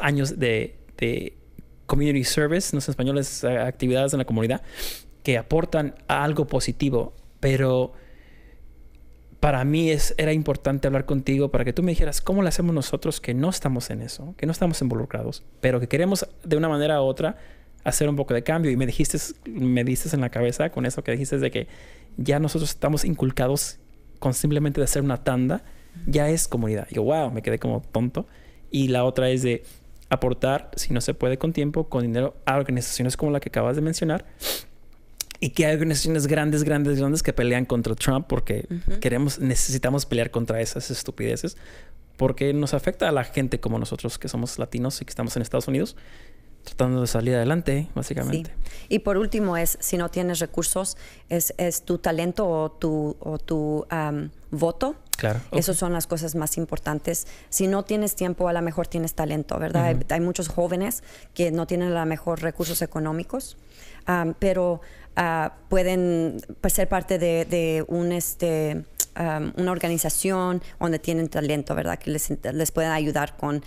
años 0.00 0.38
de, 0.38 0.76
de 0.98 1.36
community 1.86 2.24
service, 2.24 2.74
no 2.74 2.80
sé 2.80 2.90
en 2.90 2.92
español, 2.92 3.18
es 3.18 3.44
actividades 3.44 4.12
en 4.14 4.18
la 4.18 4.24
comunidad, 4.24 4.62
que 5.22 5.38
aportan 5.38 5.94
a 6.08 6.24
algo 6.24 6.46
positivo, 6.46 7.14
pero 7.40 7.92
para 9.40 9.64
mí 9.64 9.90
es, 9.90 10.14
era 10.18 10.32
importante 10.32 10.86
hablar 10.86 11.04
contigo 11.04 11.50
para 11.50 11.64
que 11.64 11.72
tú 11.72 11.82
me 11.82 11.90
dijeras 11.90 12.20
cómo 12.20 12.42
lo 12.42 12.48
hacemos 12.48 12.74
nosotros 12.74 13.20
que 13.20 13.34
no 13.34 13.50
estamos 13.50 13.90
en 13.90 14.00
eso, 14.00 14.34
que 14.36 14.46
no 14.46 14.52
estamos 14.52 14.80
involucrados, 14.82 15.42
pero 15.60 15.80
que 15.80 15.88
queremos 15.88 16.28
de 16.44 16.56
una 16.56 16.68
manera 16.68 17.02
u 17.02 17.06
otra 17.06 17.36
hacer 17.84 18.08
un 18.08 18.14
poco 18.14 18.34
de 18.34 18.42
cambio. 18.42 18.70
Y 18.70 18.76
me 18.76 18.86
dijiste, 18.86 19.18
me 19.46 19.82
diste 19.82 20.14
en 20.14 20.20
la 20.20 20.30
cabeza 20.30 20.70
con 20.70 20.86
eso 20.86 21.02
que 21.02 21.10
dijiste 21.12 21.38
de 21.38 21.50
que 21.50 21.66
ya 22.16 22.38
nosotros 22.38 22.70
estamos 22.70 23.04
inculcados 23.04 23.78
con 24.18 24.34
simplemente 24.34 24.80
de 24.80 24.84
hacer 24.84 25.02
una 25.02 25.24
tanda, 25.24 25.64
ya 26.06 26.28
es 26.28 26.48
comunidad. 26.48 26.86
Y 26.90 26.96
yo, 26.96 27.02
wow, 27.02 27.30
me 27.30 27.42
quedé 27.42 27.58
como 27.58 27.80
tonto. 27.80 28.26
Y 28.70 28.88
la 28.88 29.04
otra 29.04 29.30
es 29.30 29.42
de 29.42 29.64
aportar, 30.08 30.70
si 30.76 30.92
no 30.92 31.00
se 31.00 31.14
puede 31.14 31.38
con 31.38 31.52
tiempo, 31.52 31.88
con 31.88 32.02
dinero 32.02 32.36
a 32.46 32.56
organizaciones 32.56 33.16
como 33.16 33.32
la 33.32 33.40
que 33.40 33.48
acabas 33.48 33.76
de 33.76 33.82
mencionar, 33.82 34.24
y 35.42 35.50
que 35.50 35.66
hay 35.66 35.74
organizaciones 35.74 36.28
grandes, 36.28 36.62
grandes, 36.62 37.00
grandes 37.00 37.22
que 37.22 37.32
pelean 37.32 37.64
contra 37.64 37.96
Trump 37.96 38.26
porque 38.28 38.68
queremos, 39.00 39.40
necesitamos 39.40 40.06
pelear 40.06 40.30
contra 40.30 40.60
esas 40.60 40.88
estupideces 40.92 41.56
porque 42.16 42.52
nos 42.52 42.74
afecta 42.74 43.08
a 43.08 43.12
la 43.12 43.24
gente 43.24 43.58
como 43.58 43.76
nosotros 43.76 44.20
que 44.20 44.28
somos 44.28 44.60
latinos 44.60 45.02
y 45.02 45.04
que 45.04 45.10
estamos 45.10 45.34
en 45.34 45.42
Estados 45.42 45.66
Unidos 45.66 45.96
tratando 46.64 47.00
de 47.00 47.06
salir 47.06 47.34
adelante, 47.34 47.88
básicamente. 47.94 48.52
Y 48.88 49.00
por 49.00 49.16
último 49.16 49.56
es, 49.56 49.78
si 49.80 49.96
no 49.96 50.10
tienes 50.10 50.38
recursos, 50.38 50.96
es, 51.28 51.54
es 51.56 51.82
tu 51.82 51.98
talento 51.98 52.48
o 52.48 52.70
tu, 52.70 53.16
o 53.20 53.38
tu 53.38 53.86
voto. 54.50 54.96
Claro. 55.16 55.40
Esas 55.52 55.76
son 55.76 55.92
las 55.92 56.06
cosas 56.06 56.34
más 56.34 56.56
importantes. 56.56 57.26
Si 57.48 57.66
no 57.66 57.84
tienes 57.84 58.16
tiempo, 58.16 58.48
a 58.48 58.52
lo 58.52 58.62
mejor 58.62 58.86
tienes 58.86 59.14
talento, 59.14 59.58
¿verdad? 59.58 59.84
hay, 59.84 59.98
hay, 60.08 60.20
muchos 60.20 60.48
jóvenes 60.48 61.02
que 61.34 61.52
no 61.52 61.66
tienen 61.66 61.92
a 61.92 62.00
lo 62.00 62.06
mejor 62.06 62.42
recursos 62.42 62.82
económicos, 62.82 63.56
pero 64.38 64.80
Ah, 65.14 65.52
pueden 65.68 66.40
pues, 66.62 66.72
ser 66.72 66.88
parte 66.88 67.18
de, 67.18 67.84
un 67.88 68.12
este 68.12 68.84
una 69.14 69.72
organización 69.72 70.62
donde 70.80 70.98
tienen 70.98 71.28
talento, 71.28 71.74
¿verdad? 71.74 71.98
Que 71.98 72.10
les, 72.10 72.30
les 72.42 72.70
pueden 72.70 72.92
ayudar 72.92 73.36
con 73.36 73.62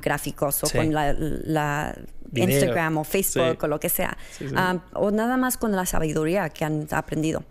gráficos 0.00 0.64
o 0.64 0.70
con 0.70 0.92
la, 0.92 1.94
Instagram 2.34 2.98
o 2.98 3.04
Facebook 3.04 3.58
o 3.62 3.66
lo 3.66 3.80
que 3.80 3.88
sea. 3.88 4.16
o 4.94 5.10
nada 5.10 5.36
más 5.36 5.56
con 5.56 5.72
la 5.72 5.86
sabiduría 5.86 6.48
que 6.50 6.64
han 6.64 6.86
aprendido. 6.90 7.44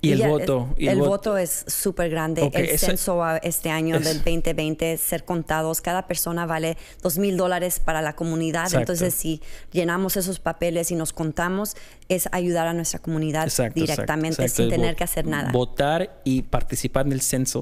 Y 0.00 0.12
el 0.12 0.28
voto. 0.28 0.68
el, 0.78 0.98
voto, 0.98 1.36
es 1.36 1.64
súper 1.66 2.10
grande. 2.10 2.50
el 2.52 2.78
censo 2.78 3.24
este 3.42 3.70
año 3.70 3.98
del 3.98 4.18
2020, 4.18 4.96
ser 4.98 5.24
contados, 5.24 5.80
cada 5.80 6.06
persona 6.06 6.46
vale 6.46 6.76
dos 7.02 7.18
mil 7.18 7.36
dólares 7.36 7.80
para 7.80 8.02
la 8.02 8.14
comunidad. 8.14 8.72
Entonces, 8.74 9.14
si 9.14 9.40
llenamos 9.72 10.16
esos 10.16 10.38
papeles 10.38 10.90
y 10.90 10.94
nos 10.96 11.12
contamos, 11.12 11.76
es 12.08 12.28
ayudar 12.32 12.66
a 12.66 12.74
nuestra 12.74 13.00
comunidad 13.00 13.48
directamente 13.74 14.48
sin 14.48 14.68
tener 14.68 14.96
que 14.96 15.04
hacer 15.04 15.26
nada. 15.26 15.50
Votar 15.50 16.20
y 16.24 16.42
participar 16.42 17.06
en 17.06 17.12
el 17.12 17.20
censo 17.20 17.56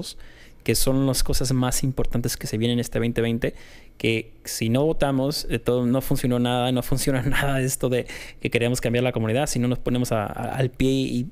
que 0.65 0.73
son 0.73 1.05
las 1.05 1.23
cosas 1.23 1.53
más 1.53 1.83
importantes 1.83 2.35
que 2.37 2.47
se 2.47 2.57
vienen 2.57 2.77
en 2.77 2.79
este 2.79 2.97
2020, 2.97 3.53
que 3.99 4.33
si 4.45 4.69
no 4.69 4.83
votamos, 4.83 5.47
de 5.47 5.59
todo 5.59 5.85
no 5.85 6.01
funcionó 6.01 6.39
nada, 6.39 6.71
no 6.71 6.81
funciona 6.83 7.21
nada 7.21 7.61
esto 7.61 7.87
de 7.87 8.07
que 8.41 8.49
queremos 8.49 8.81
cambiar 8.81 9.03
la 9.03 9.11
comunidad, 9.11 9.45
si 9.45 9.59
no 9.59 9.67
nos 9.67 9.77
ponemos 9.77 10.11
al 10.11 10.71
pie 10.71 10.89
y 10.89 11.27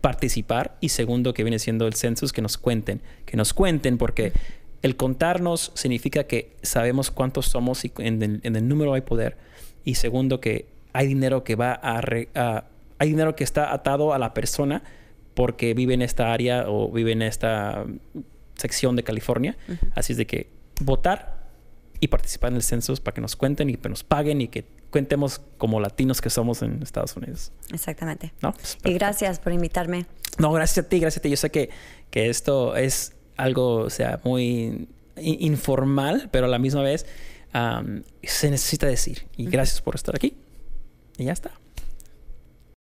participar 0.00 0.76
y 0.80 0.90
segundo 0.90 1.34
que 1.34 1.42
viene 1.42 1.58
siendo 1.58 1.86
el 1.86 1.94
census 1.94 2.32
que 2.32 2.42
nos 2.42 2.58
cuenten, 2.58 3.00
que 3.24 3.36
nos 3.36 3.52
cuenten 3.52 3.98
porque 3.98 4.32
el 4.82 4.96
contarnos 4.96 5.72
significa 5.74 6.24
que 6.24 6.56
sabemos 6.62 7.10
cuántos 7.10 7.46
somos 7.46 7.84
y 7.84 7.92
en 7.98 8.40
el, 8.42 8.68
número 8.68 8.94
hay 8.94 9.00
poder 9.00 9.36
y 9.84 9.96
segundo 9.96 10.40
que 10.40 10.66
hay 10.92 11.06
dinero 11.06 11.44
que 11.44 11.56
va 11.56 11.78
a, 11.82 12.00
hay 12.98 13.08
dinero 13.08 13.36
que 13.36 13.44
está 13.44 13.72
atado 13.72 14.12
a 14.12 14.18
la 14.18 14.32
persona 14.32 14.82
porque 15.34 15.74
vive 15.74 15.94
en 15.94 16.02
esta 16.02 16.32
área 16.32 16.64
o 16.68 16.90
vive 16.90 17.12
en 17.12 17.22
esta 17.22 17.84
sección 18.54 18.96
de 18.96 19.02
California. 19.02 19.56
Así 19.94 20.12
es 20.12 20.16
de 20.16 20.26
que 20.26 20.48
votar 20.80 21.35
y 22.00 22.08
participar 22.08 22.50
en 22.50 22.56
el 22.56 22.62
census 22.62 23.00
para 23.00 23.14
que 23.14 23.20
nos 23.20 23.36
cuenten 23.36 23.70
y 23.70 23.76
que 23.76 23.88
nos 23.88 24.04
paguen 24.04 24.40
y 24.40 24.48
que 24.48 24.64
cuentemos 24.90 25.40
como 25.58 25.80
latinos 25.80 26.20
que 26.20 26.30
somos 26.30 26.62
en 26.62 26.82
Estados 26.82 27.16
Unidos. 27.16 27.52
Exactamente. 27.72 28.32
¿No? 28.40 28.52
Pues, 28.52 28.78
y 28.84 28.92
gracias 28.94 29.38
por 29.38 29.52
invitarme. 29.52 30.06
No, 30.38 30.52
gracias 30.52 30.86
a 30.86 30.88
ti, 30.88 31.00
gracias 31.00 31.20
a 31.20 31.22
ti. 31.22 31.30
Yo 31.30 31.36
sé 31.36 31.50
que, 31.50 31.70
que 32.10 32.28
esto 32.28 32.76
es 32.76 33.14
algo, 33.36 33.76
o 33.76 33.90
sea, 33.90 34.20
muy 34.24 34.88
informal, 35.16 36.28
pero 36.30 36.46
a 36.46 36.48
la 36.48 36.58
misma 36.58 36.82
vez 36.82 37.06
se 38.22 38.50
necesita 38.50 38.86
decir. 38.86 39.26
Y 39.36 39.46
gracias 39.46 39.80
por 39.80 39.94
estar 39.94 40.14
aquí. 40.14 40.36
Y 41.16 41.24
ya 41.24 41.32
está. 41.32 41.52